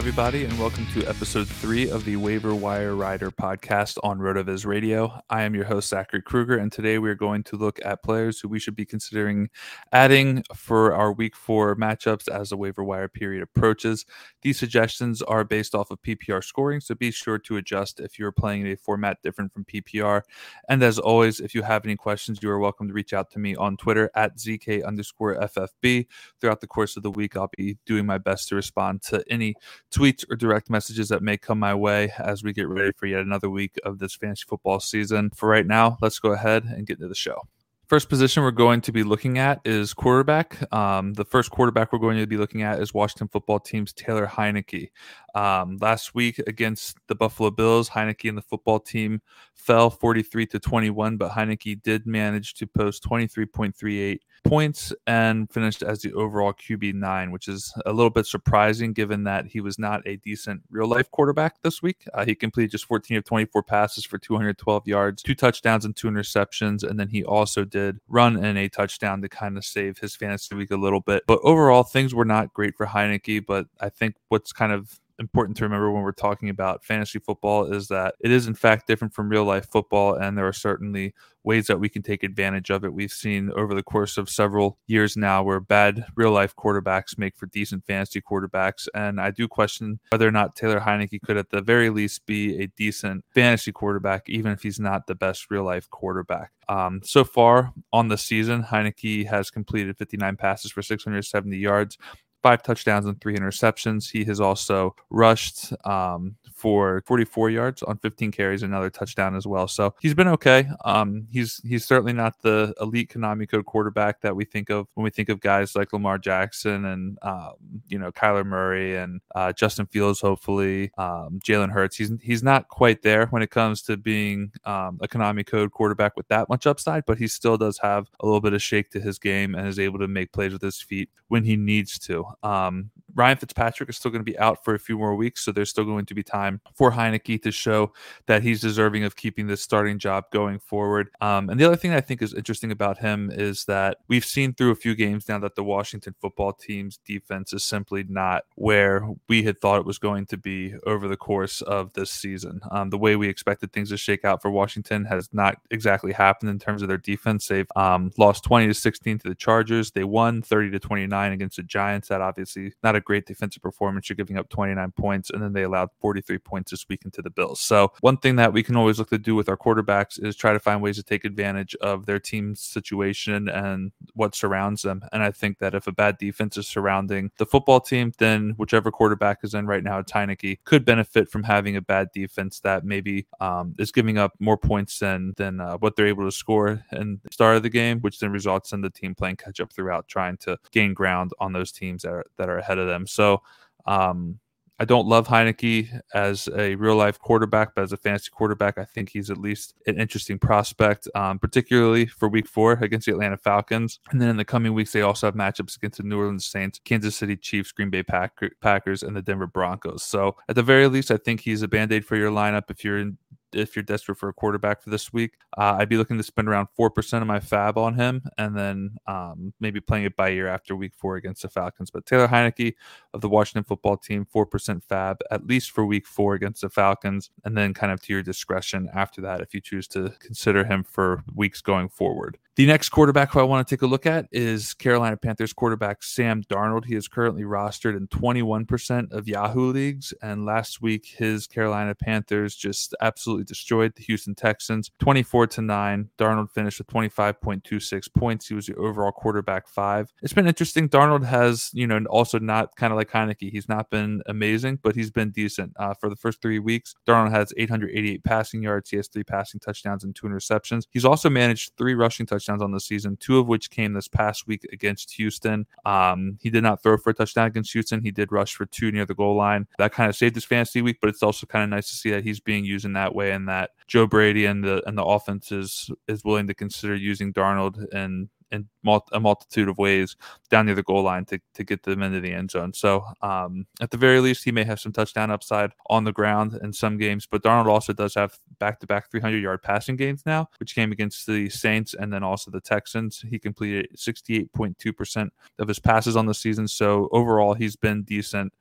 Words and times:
Everybody, 0.00 0.46
and 0.46 0.58
welcome 0.58 0.86
to 0.94 1.06
episode 1.06 1.46
three 1.46 1.90
of 1.90 2.06
the 2.06 2.16
Waiver 2.16 2.54
Wire 2.54 2.94
Rider 2.96 3.30
podcast 3.30 3.98
on 4.02 4.18
RotoViz 4.18 4.64
Radio. 4.64 5.20
I 5.28 5.42
am 5.42 5.54
your 5.54 5.66
host, 5.66 5.90
Zachary 5.90 6.22
Krueger, 6.22 6.56
and 6.56 6.72
today 6.72 6.98
we 6.98 7.10
are 7.10 7.14
going 7.14 7.42
to 7.44 7.56
look 7.56 7.78
at 7.84 8.02
players 8.02 8.40
who 8.40 8.48
we 8.48 8.58
should 8.58 8.74
be 8.74 8.86
considering 8.86 9.50
adding 9.92 10.42
for 10.56 10.94
our 10.94 11.12
week 11.12 11.36
four 11.36 11.76
matchups 11.76 12.28
as 12.28 12.48
the 12.48 12.56
waiver 12.56 12.82
wire 12.82 13.08
period 13.08 13.42
approaches. 13.42 14.06
These 14.40 14.58
suggestions 14.58 15.20
are 15.20 15.44
based 15.44 15.74
off 15.74 15.90
of 15.90 16.00
PPR 16.00 16.42
scoring, 16.42 16.80
so 16.80 16.94
be 16.94 17.10
sure 17.10 17.38
to 17.38 17.58
adjust 17.58 18.00
if 18.00 18.18
you're 18.18 18.32
playing 18.32 18.62
in 18.62 18.72
a 18.72 18.76
format 18.76 19.18
different 19.22 19.52
from 19.52 19.66
PPR. 19.66 20.22
And 20.70 20.82
as 20.82 20.98
always, 20.98 21.40
if 21.40 21.54
you 21.54 21.60
have 21.60 21.84
any 21.84 21.96
questions, 21.96 22.38
you 22.42 22.48
are 22.48 22.58
welcome 22.58 22.88
to 22.88 22.94
reach 22.94 23.12
out 23.12 23.30
to 23.32 23.38
me 23.38 23.54
on 23.54 23.76
Twitter 23.76 24.10
at 24.14 24.38
ZK 24.38 24.82
underscore 24.82 25.36
FFB. 25.36 26.06
Throughout 26.40 26.62
the 26.62 26.66
course 26.66 26.96
of 26.96 27.02
the 27.02 27.10
week, 27.10 27.36
I'll 27.36 27.50
be 27.54 27.76
doing 27.84 28.06
my 28.06 28.16
best 28.16 28.48
to 28.48 28.54
respond 28.54 29.02
to 29.02 29.22
any 29.28 29.56
tweets 29.90 30.24
or 30.30 30.36
direct 30.36 30.70
messages 30.70 31.08
that 31.08 31.22
may 31.22 31.36
come 31.36 31.58
my 31.58 31.74
way 31.74 32.12
as 32.18 32.42
we 32.42 32.52
get 32.52 32.68
ready 32.68 32.92
for 32.96 33.06
yet 33.06 33.20
another 33.20 33.50
week 33.50 33.78
of 33.84 33.98
this 33.98 34.14
fantasy 34.14 34.44
football 34.48 34.80
season. 34.80 35.30
For 35.30 35.48
right 35.48 35.66
now, 35.66 35.98
let's 36.00 36.18
go 36.18 36.32
ahead 36.32 36.64
and 36.64 36.86
get 36.86 36.98
into 36.98 37.08
the 37.08 37.14
show. 37.14 37.42
First 37.90 38.08
position 38.08 38.44
we're 38.44 38.52
going 38.52 38.82
to 38.82 38.92
be 38.92 39.02
looking 39.02 39.38
at 39.38 39.60
is 39.64 39.92
quarterback. 39.92 40.72
Um, 40.72 41.12
the 41.14 41.24
first 41.24 41.50
quarterback 41.50 41.92
we're 41.92 41.98
going 41.98 42.18
to 42.18 42.26
be 42.28 42.36
looking 42.36 42.62
at 42.62 42.80
is 42.80 42.94
Washington 42.94 43.26
football 43.26 43.58
team's 43.58 43.92
Taylor 43.92 44.28
Heinicke. 44.28 44.92
Um, 45.34 45.76
last 45.80 46.14
week 46.14 46.38
against 46.46 46.98
the 47.08 47.16
Buffalo 47.16 47.50
Bills, 47.50 47.90
Heinicke 47.90 48.28
and 48.28 48.38
the 48.38 48.42
football 48.42 48.78
team 48.78 49.20
fell 49.54 49.90
43 49.90 50.46
to 50.46 50.60
21, 50.60 51.16
but 51.16 51.32
Heinicke 51.32 51.82
did 51.82 52.06
manage 52.06 52.54
to 52.54 52.66
post 52.68 53.02
23.38 53.02 54.20
points 54.44 54.92
and 55.06 55.50
finished 55.50 55.82
as 55.82 56.00
the 56.00 56.12
overall 56.12 56.52
QB 56.52 56.94
nine, 56.94 57.30
which 57.30 57.48
is 57.48 57.72
a 57.86 57.92
little 57.92 58.10
bit 58.10 58.26
surprising 58.26 58.92
given 58.92 59.24
that 59.24 59.46
he 59.46 59.60
was 59.60 59.78
not 59.78 60.06
a 60.06 60.16
decent 60.16 60.62
real 60.70 60.86
life 60.86 61.10
quarterback 61.10 61.62
this 61.62 61.82
week. 61.82 62.04
Uh, 62.14 62.24
he 62.24 62.34
completed 62.34 62.70
just 62.70 62.86
14 62.86 63.16
of 63.16 63.24
24 63.24 63.62
passes 63.62 64.04
for 64.04 64.18
212 64.18 64.86
yards, 64.86 65.22
two 65.22 65.34
touchdowns, 65.34 65.84
and 65.84 65.94
two 65.96 66.08
interceptions. 66.08 66.82
And 66.82 66.98
then 66.98 67.08
he 67.08 67.24
also 67.24 67.64
did 67.64 67.98
run 68.08 68.42
in 68.42 68.56
a 68.56 68.68
touchdown 68.68 69.22
to 69.22 69.28
kind 69.28 69.56
of 69.56 69.64
save 69.64 69.98
his 69.98 70.16
fantasy 70.16 70.54
week 70.54 70.70
a 70.70 70.76
little 70.76 71.00
bit. 71.00 71.24
But 71.26 71.40
overall, 71.42 71.82
things 71.82 72.14
were 72.14 72.24
not 72.24 72.54
great 72.54 72.76
for 72.76 72.86
Heinicke. 72.86 73.44
But 73.46 73.66
I 73.80 73.88
think 73.88 74.16
what's 74.28 74.52
kind 74.52 74.72
of 74.72 75.00
important 75.20 75.56
to 75.58 75.64
remember 75.64 75.92
when 75.92 76.02
we're 76.02 76.12
talking 76.12 76.48
about 76.48 76.84
fantasy 76.84 77.18
football 77.18 77.70
is 77.70 77.88
that 77.88 78.14
it 78.20 78.30
is 78.30 78.46
in 78.46 78.54
fact 78.54 78.86
different 78.86 79.14
from 79.14 79.28
real 79.28 79.44
life 79.44 79.68
football 79.70 80.14
and 80.14 80.36
there 80.36 80.48
are 80.48 80.52
certainly 80.52 81.14
ways 81.44 81.66
that 81.66 81.80
we 81.80 81.88
can 81.88 82.02
take 82.02 82.22
advantage 82.22 82.70
of 82.70 82.84
it. 82.84 82.92
We've 82.92 83.12
seen 83.12 83.50
over 83.56 83.74
the 83.74 83.82
course 83.82 84.18
of 84.18 84.28
several 84.28 84.78
years 84.86 85.16
now 85.16 85.42
where 85.42 85.60
bad 85.60 86.04
real 86.14 86.32
life 86.32 86.54
quarterbacks 86.56 87.18
make 87.18 87.36
for 87.36 87.46
decent 87.46 87.86
fantasy 87.86 88.20
quarterbacks. 88.20 88.88
And 88.94 89.20
I 89.20 89.30
do 89.30 89.48
question 89.48 90.00
whether 90.10 90.28
or 90.28 90.32
not 90.32 90.54
Taylor 90.54 90.80
Heinicke 90.80 91.22
could, 91.22 91.36
at 91.36 91.50
the 91.50 91.62
very 91.62 91.90
least, 91.90 92.26
be 92.26 92.62
a 92.62 92.66
decent 92.66 93.24
fantasy 93.34 93.72
quarterback, 93.72 94.28
even 94.28 94.52
if 94.52 94.62
he's 94.62 94.80
not 94.80 95.06
the 95.06 95.14
best 95.14 95.50
real 95.50 95.64
life 95.64 95.88
quarterback. 95.88 96.52
Um, 96.68 97.00
so 97.02 97.24
far 97.24 97.72
on 97.92 98.08
the 98.08 98.18
season, 98.18 98.64
Heinicke 98.64 99.26
has 99.26 99.50
completed 99.50 99.96
59 99.96 100.36
passes 100.36 100.70
for 100.70 100.82
670 100.82 101.56
yards 101.56 101.96
five 102.42 102.62
touchdowns 102.62 103.06
and 103.06 103.20
three 103.20 103.36
interceptions. 103.36 104.10
He 104.10 104.24
has 104.24 104.40
also 104.40 104.94
rushed 105.10 105.72
um, 105.86 106.36
for 106.60 107.02
44 107.06 107.48
yards 107.50 107.82
on 107.82 107.96
15 107.96 108.30
carries, 108.32 108.62
another 108.62 108.90
touchdown 108.90 109.34
as 109.34 109.46
well. 109.46 109.66
So 109.66 109.94
he's 110.00 110.12
been 110.12 110.28
okay. 110.28 110.68
Um, 110.84 111.26
he's 111.30 111.60
he's 111.64 111.86
certainly 111.86 112.12
not 112.12 112.42
the 112.42 112.74
elite 112.80 113.10
Konami 113.10 113.48
code 113.48 113.64
quarterback 113.64 114.20
that 114.20 114.36
we 114.36 114.44
think 114.44 114.68
of 114.68 114.86
when 114.94 115.04
we 115.04 115.10
think 115.10 115.30
of 115.30 115.40
guys 115.40 115.74
like 115.74 115.92
Lamar 115.92 116.18
Jackson 116.18 116.84
and 116.84 117.18
um, 117.22 117.52
you 117.88 117.98
know 117.98 118.12
Kyler 118.12 118.44
Murray 118.44 118.96
and 118.96 119.20
uh, 119.34 119.52
Justin 119.52 119.86
Fields, 119.86 120.20
hopefully 120.20 120.90
um, 120.98 121.40
Jalen 121.46 121.70
Hurts. 121.70 121.96
He's 121.96 122.12
he's 122.20 122.42
not 122.42 122.68
quite 122.68 123.02
there 123.02 123.26
when 123.28 123.42
it 123.42 123.50
comes 123.50 123.80
to 123.82 123.96
being 123.96 124.52
um, 124.66 124.98
a 125.00 125.08
Konami 125.08 125.46
code 125.46 125.70
quarterback 125.72 126.16
with 126.16 126.28
that 126.28 126.48
much 126.50 126.66
upside, 126.66 127.06
but 127.06 127.18
he 127.18 127.26
still 127.26 127.56
does 127.56 127.78
have 127.78 128.08
a 128.20 128.26
little 128.26 128.40
bit 128.40 128.52
of 128.52 128.62
shake 128.62 128.90
to 128.90 129.00
his 129.00 129.18
game 129.18 129.54
and 129.54 129.66
is 129.66 129.78
able 129.78 129.98
to 129.98 130.08
make 130.08 130.32
plays 130.32 130.52
with 130.52 130.62
his 130.62 130.80
feet 130.80 131.08
when 131.28 131.44
he 131.44 131.56
needs 131.56 131.98
to. 132.00 132.26
Um, 132.42 132.90
Ryan 133.14 133.38
Fitzpatrick 133.38 133.88
is 133.88 133.96
still 133.96 134.10
going 134.10 134.24
to 134.24 134.30
be 134.30 134.38
out 134.38 134.64
for 134.64 134.74
a 134.74 134.78
few 134.78 134.98
more 134.98 135.14
weeks, 135.14 135.44
so 135.44 135.52
there's 135.52 135.70
still 135.70 135.84
going 135.84 136.06
to 136.06 136.14
be 136.14 136.22
time 136.22 136.49
for 136.74 136.90
Heinicke 136.92 137.42
to 137.42 137.52
show 137.52 137.92
that 138.26 138.42
he's 138.42 138.60
deserving 138.60 139.04
of 139.04 139.16
keeping 139.16 139.46
this 139.46 139.62
starting 139.62 139.98
job 139.98 140.24
going 140.32 140.58
forward. 140.58 141.10
Um, 141.20 141.50
and 141.50 141.60
the 141.60 141.64
other 141.64 141.76
thing 141.76 141.92
I 141.92 142.00
think 142.00 142.22
is 142.22 142.34
interesting 142.34 142.72
about 142.72 142.98
him 142.98 143.30
is 143.32 143.64
that 143.66 143.98
we've 144.08 144.24
seen 144.24 144.54
through 144.54 144.70
a 144.70 144.76
few 144.76 144.94
games 144.94 145.28
now 145.28 145.38
that 145.40 145.54
the 145.54 145.64
Washington 145.64 146.14
football 146.20 146.52
team's 146.52 146.98
defense 147.04 147.52
is 147.52 147.64
simply 147.64 148.04
not 148.08 148.44
where 148.56 149.06
we 149.28 149.42
had 149.42 149.60
thought 149.60 149.80
it 149.80 149.86
was 149.86 149.98
going 149.98 150.26
to 150.26 150.36
be 150.36 150.74
over 150.86 151.08
the 151.08 151.16
course 151.16 151.60
of 151.62 151.92
this 151.92 152.10
season. 152.10 152.60
Um, 152.70 152.90
the 152.90 152.98
way 152.98 153.16
we 153.16 153.28
expected 153.28 153.72
things 153.72 153.90
to 153.90 153.96
shake 153.96 154.24
out 154.24 154.42
for 154.42 154.50
Washington 154.50 155.04
has 155.04 155.28
not 155.32 155.56
exactly 155.70 156.12
happened 156.12 156.50
in 156.50 156.58
terms 156.58 156.82
of 156.82 156.88
their 156.88 156.98
defense. 156.98 157.46
They've 157.46 157.70
um, 157.76 158.10
lost 158.18 158.44
20 158.44 158.68
to 158.68 158.74
16 158.74 159.18
to 159.20 159.28
the 159.28 159.34
Chargers. 159.34 159.90
They 159.90 160.04
won 160.04 160.42
30 160.42 160.70
to 160.72 160.78
29 160.78 161.32
against 161.32 161.56
the 161.56 161.62
Giants. 161.62 162.08
That 162.08 162.20
obviously 162.20 162.72
not 162.82 162.96
a 162.96 163.00
great 163.00 163.26
defensive 163.26 163.62
performance. 163.62 164.08
You're 164.08 164.16
giving 164.16 164.38
up 164.38 164.48
29 164.48 164.92
points, 164.92 165.30
and 165.30 165.42
then 165.42 165.52
they 165.52 165.62
allowed 165.62 165.90
43 166.00 166.38
points 166.44 166.70
this 166.70 166.88
week 166.88 167.04
into 167.04 167.22
the 167.22 167.30
Bills. 167.30 167.60
So, 167.60 167.92
one 168.00 168.16
thing 168.16 168.36
that 168.36 168.52
we 168.52 168.62
can 168.62 168.76
always 168.76 168.98
look 168.98 169.10
to 169.10 169.18
do 169.18 169.34
with 169.34 169.48
our 169.48 169.56
quarterbacks 169.56 170.22
is 170.22 170.36
try 170.36 170.52
to 170.52 170.60
find 170.60 170.82
ways 170.82 170.96
to 170.96 171.02
take 171.02 171.24
advantage 171.24 171.74
of 171.76 172.06
their 172.06 172.18
team's 172.18 172.60
situation 172.60 173.48
and 173.48 173.92
what 174.14 174.34
surrounds 174.34 174.82
them. 174.82 175.02
And 175.12 175.22
I 175.22 175.30
think 175.30 175.58
that 175.58 175.74
if 175.74 175.86
a 175.86 175.92
bad 175.92 176.18
defense 176.18 176.56
is 176.56 176.66
surrounding 176.66 177.30
the 177.38 177.46
football 177.46 177.80
team, 177.80 178.12
then 178.18 178.54
whichever 178.56 178.90
quarterback 178.90 179.38
is 179.42 179.54
in 179.54 179.66
right 179.66 179.82
now, 179.82 180.02
Heinicke, 180.02 180.58
could 180.64 180.84
benefit 180.84 181.28
from 181.28 181.42
having 181.42 181.76
a 181.76 181.82
bad 181.82 182.10
defense 182.12 182.60
that 182.60 182.84
maybe 182.84 183.26
um, 183.40 183.74
is 183.78 183.92
giving 183.92 184.18
up 184.18 184.32
more 184.38 184.56
points 184.56 184.98
than 184.98 185.32
than 185.36 185.60
uh, 185.60 185.76
what 185.78 185.96
they're 185.96 186.06
able 186.06 186.24
to 186.24 186.32
score 186.32 186.84
in 186.92 187.20
the 187.22 187.32
start 187.32 187.56
of 187.56 187.62
the 187.62 187.70
game, 187.70 188.00
which 188.00 188.18
then 188.18 188.32
results 188.32 188.72
in 188.72 188.80
the 188.80 188.90
team 188.90 189.14
playing 189.14 189.36
catch 189.36 189.60
up 189.60 189.72
throughout, 189.72 190.08
trying 190.08 190.36
to 190.38 190.58
gain 190.72 190.94
ground 190.94 191.32
on 191.38 191.52
those 191.52 191.72
teams 191.72 192.02
that 192.02 192.12
are 192.12 192.24
that 192.36 192.48
are 192.48 192.58
ahead 192.58 192.78
of 192.78 192.86
them. 192.86 193.06
So 193.06 193.42
um, 193.86 194.38
I 194.80 194.86
don't 194.86 195.06
love 195.06 195.28
Heinicke 195.28 196.00
as 196.14 196.48
a 196.56 196.74
real 196.76 196.96
life 196.96 197.18
quarterback, 197.18 197.74
but 197.74 197.82
as 197.82 197.92
a 197.92 197.98
fantasy 197.98 198.30
quarterback, 198.32 198.78
I 198.78 198.86
think 198.86 199.10
he's 199.10 199.28
at 199.28 199.36
least 199.36 199.74
an 199.86 200.00
interesting 200.00 200.38
prospect, 200.38 201.06
um, 201.14 201.38
particularly 201.38 202.06
for 202.06 202.30
week 202.30 202.48
four 202.48 202.72
against 202.72 203.04
the 203.04 203.12
Atlanta 203.12 203.36
Falcons. 203.36 204.00
And 204.10 204.22
then 204.22 204.30
in 204.30 204.38
the 204.38 204.44
coming 204.44 204.72
weeks, 204.72 204.92
they 204.92 205.02
also 205.02 205.26
have 205.26 205.34
matchups 205.34 205.76
against 205.76 205.98
the 205.98 206.04
New 206.04 206.18
Orleans 206.18 206.46
Saints, 206.46 206.80
Kansas 206.82 207.14
City 207.14 207.36
Chiefs, 207.36 207.72
Green 207.72 207.90
Bay 207.90 208.02
Pack- 208.02 208.40
Packers, 208.62 209.02
and 209.02 209.14
the 209.14 209.20
Denver 209.20 209.46
Broncos. 209.46 210.02
So 210.02 210.36
at 210.48 210.56
the 210.56 210.62
very 210.62 210.86
least, 210.88 211.10
I 211.10 211.18
think 211.18 211.40
he's 211.40 211.60
a 211.60 211.68
band 211.68 211.92
aid 211.92 212.06
for 212.06 212.16
your 212.16 212.30
lineup 212.30 212.70
if 212.70 212.82
you're 212.82 212.98
in 212.98 213.18
if 213.52 213.74
you're 213.74 213.82
desperate 213.82 214.16
for 214.16 214.28
a 214.28 214.32
quarterback 214.32 214.82
for 214.82 214.90
this 214.90 215.12
week. 215.12 215.34
Uh, 215.56 215.76
I'd 215.78 215.88
be 215.88 215.96
looking 215.96 216.16
to 216.16 216.22
spend 216.22 216.48
around 216.48 216.68
four 216.74 216.90
percent 216.90 217.22
of 217.22 217.28
my 217.28 217.40
fab 217.40 217.78
on 217.78 217.94
him, 217.94 218.22
and 218.38 218.56
then 218.56 218.96
um, 219.06 219.52
maybe 219.60 219.80
playing 219.80 220.04
it 220.04 220.16
by 220.16 220.30
ear 220.30 220.48
after 220.48 220.76
week 220.76 220.94
four 220.94 221.16
against 221.16 221.42
the 221.42 221.48
Falcons. 221.48 221.90
But 221.90 222.06
Taylor 222.06 222.28
Heinicke 222.28 222.74
of 223.14 223.20
the 223.20 223.28
Washington 223.28 223.64
Football 223.64 223.96
Team, 223.96 224.24
four 224.24 224.46
percent 224.46 224.84
fab 224.84 225.18
at 225.30 225.46
least 225.46 225.70
for 225.70 225.84
week 225.84 226.06
four 226.06 226.34
against 226.34 226.60
the 226.60 226.70
Falcons, 226.70 227.30
and 227.44 227.56
then 227.56 227.74
kind 227.74 227.92
of 227.92 228.00
to 228.02 228.12
your 228.12 228.22
discretion 228.22 228.88
after 228.94 229.20
that 229.20 229.40
if 229.40 229.54
you 229.54 229.60
choose 229.60 229.86
to 229.88 230.12
consider 230.20 230.64
him 230.64 230.84
for 230.84 231.22
weeks 231.34 231.60
going 231.60 231.88
forward. 231.88 232.38
The 232.60 232.66
next 232.66 232.90
quarterback 232.90 233.32
who 233.32 233.40
I 233.40 233.44
want 233.44 233.66
to 233.66 233.74
take 233.74 233.80
a 233.80 233.86
look 233.86 234.04
at 234.04 234.26
is 234.30 234.74
Carolina 234.74 235.16
Panthers 235.16 235.54
quarterback 235.54 236.02
Sam 236.02 236.42
Darnold. 236.42 236.84
He 236.84 236.94
is 236.94 237.08
currently 237.08 237.42
rostered 237.42 237.96
in 237.96 238.06
21% 238.08 239.12
of 239.12 239.26
Yahoo 239.26 239.72
leagues, 239.72 240.12
and 240.20 240.44
last 240.44 240.82
week 240.82 241.06
his 241.16 241.46
Carolina 241.46 241.94
Panthers 241.94 242.54
just 242.54 242.94
absolutely 243.00 243.44
destroyed 243.44 243.94
the 243.96 244.02
Houston 244.02 244.34
Texans, 244.34 244.90
24 244.98 245.46
to 245.46 245.62
nine. 245.62 246.10
Darnold 246.18 246.50
finished 246.50 246.76
with 246.76 246.88
25.26 246.88 248.12
points. 248.12 248.48
He 248.48 248.54
was 248.54 248.66
the 248.66 248.74
overall 248.74 249.10
quarterback 249.10 249.66
five. 249.66 250.12
It's 250.22 250.34
been 250.34 250.46
interesting. 250.46 250.86
Darnold 250.90 251.24
has, 251.24 251.70
you 251.72 251.86
know, 251.86 252.04
also 252.10 252.38
not 252.38 252.76
kind 252.76 252.92
of 252.92 252.98
like 252.98 253.10
Heinicke. 253.10 253.50
He's 253.50 253.70
not 253.70 253.88
been 253.88 254.20
amazing, 254.26 254.80
but 254.82 254.94
he's 254.94 255.10
been 255.10 255.30
decent 255.30 255.72
uh, 255.78 255.94
for 255.94 256.10
the 256.10 256.16
first 256.16 256.42
three 256.42 256.58
weeks. 256.58 256.94
Darnold 257.08 257.30
has 257.30 257.54
888 257.56 258.22
passing 258.22 258.62
yards. 258.62 258.90
He 258.90 258.98
has 258.98 259.08
three 259.08 259.24
passing 259.24 259.60
touchdowns 259.60 260.04
and 260.04 260.14
two 260.14 260.26
interceptions. 260.26 260.82
He's 260.90 261.06
also 261.06 261.30
managed 261.30 261.72
three 261.78 261.94
rushing 261.94 262.26
touchdowns 262.26 262.49
touchdowns 262.50 262.62
on 262.62 262.72
the 262.72 262.80
season, 262.80 263.16
two 263.16 263.38
of 263.38 263.46
which 263.46 263.70
came 263.70 263.92
this 263.92 264.08
past 264.08 264.46
week 264.46 264.66
against 264.72 265.12
Houston. 265.12 265.66
Um, 265.84 266.38
he 266.40 266.50
did 266.50 266.62
not 266.62 266.82
throw 266.82 266.96
for 266.96 267.10
a 267.10 267.14
touchdown 267.14 267.46
against 267.46 267.72
Houston. 267.72 268.02
He 268.02 268.10
did 268.10 268.32
rush 268.32 268.54
for 268.54 268.66
two 268.66 268.90
near 268.90 269.06
the 269.06 269.14
goal 269.14 269.36
line. 269.36 269.66
That 269.78 269.92
kind 269.92 270.08
of 270.08 270.16
saved 270.16 270.34
his 270.34 270.44
fantasy 270.44 270.82
week, 270.82 270.98
but 271.00 271.10
it's 271.10 271.22
also 271.22 271.46
kind 271.46 271.64
of 271.64 271.70
nice 271.70 271.88
to 271.90 271.96
see 271.96 272.10
that 272.10 272.24
he's 272.24 272.40
being 272.40 272.64
used 272.64 272.84
in 272.84 272.94
that 272.94 273.14
way 273.14 273.32
and 273.32 273.48
that 273.48 273.70
Joe 273.86 274.06
Brady 274.06 274.46
and 274.46 274.64
the 274.64 274.82
and 274.86 274.96
the 274.96 275.04
offense 275.04 275.52
is 275.52 275.90
is 276.08 276.24
willing 276.24 276.46
to 276.48 276.54
consider 276.54 276.94
using 276.94 277.32
Darnold 277.32 277.86
and 277.92 278.28
in 278.52 278.68
a 279.12 279.20
multitude 279.20 279.68
of 279.68 279.78
ways 279.78 280.16
down 280.50 280.66
near 280.66 280.74
the 280.74 280.82
goal 280.82 281.02
line 281.02 281.24
to, 281.26 281.40
to 281.54 281.64
get 281.64 281.82
them 281.82 282.02
into 282.02 282.20
the 282.20 282.32
end 282.32 282.50
zone. 282.50 282.72
So 282.72 283.04
um, 283.22 283.66
at 283.80 283.90
the 283.90 283.96
very 283.96 284.20
least, 284.20 284.44
he 284.44 284.52
may 284.52 284.64
have 284.64 284.80
some 284.80 284.92
touchdown 284.92 285.30
upside 285.30 285.70
on 285.88 286.04
the 286.04 286.12
ground 286.12 286.58
in 286.62 286.72
some 286.72 286.98
games. 286.98 287.26
But 287.30 287.42
Darnold 287.42 287.66
also 287.68 287.92
does 287.92 288.14
have 288.14 288.38
back 288.58 288.80
to 288.80 288.86
back 288.86 289.10
300 289.10 289.42
yard 289.42 289.62
passing 289.62 289.96
games 289.96 290.22
now, 290.26 290.48
which 290.58 290.74
came 290.74 290.92
against 290.92 291.26
the 291.26 291.48
Saints 291.48 291.94
and 291.94 292.12
then 292.12 292.22
also 292.22 292.50
the 292.50 292.60
Texans. 292.60 293.24
He 293.28 293.38
completed 293.38 293.88
68.2% 293.96 295.30
of 295.58 295.68
his 295.68 295.78
passes 295.78 296.16
on 296.16 296.26
the 296.26 296.34
season. 296.34 296.66
So 296.68 297.08
overall, 297.12 297.54
he's 297.54 297.76
been 297.76 298.02
decent 298.02 298.52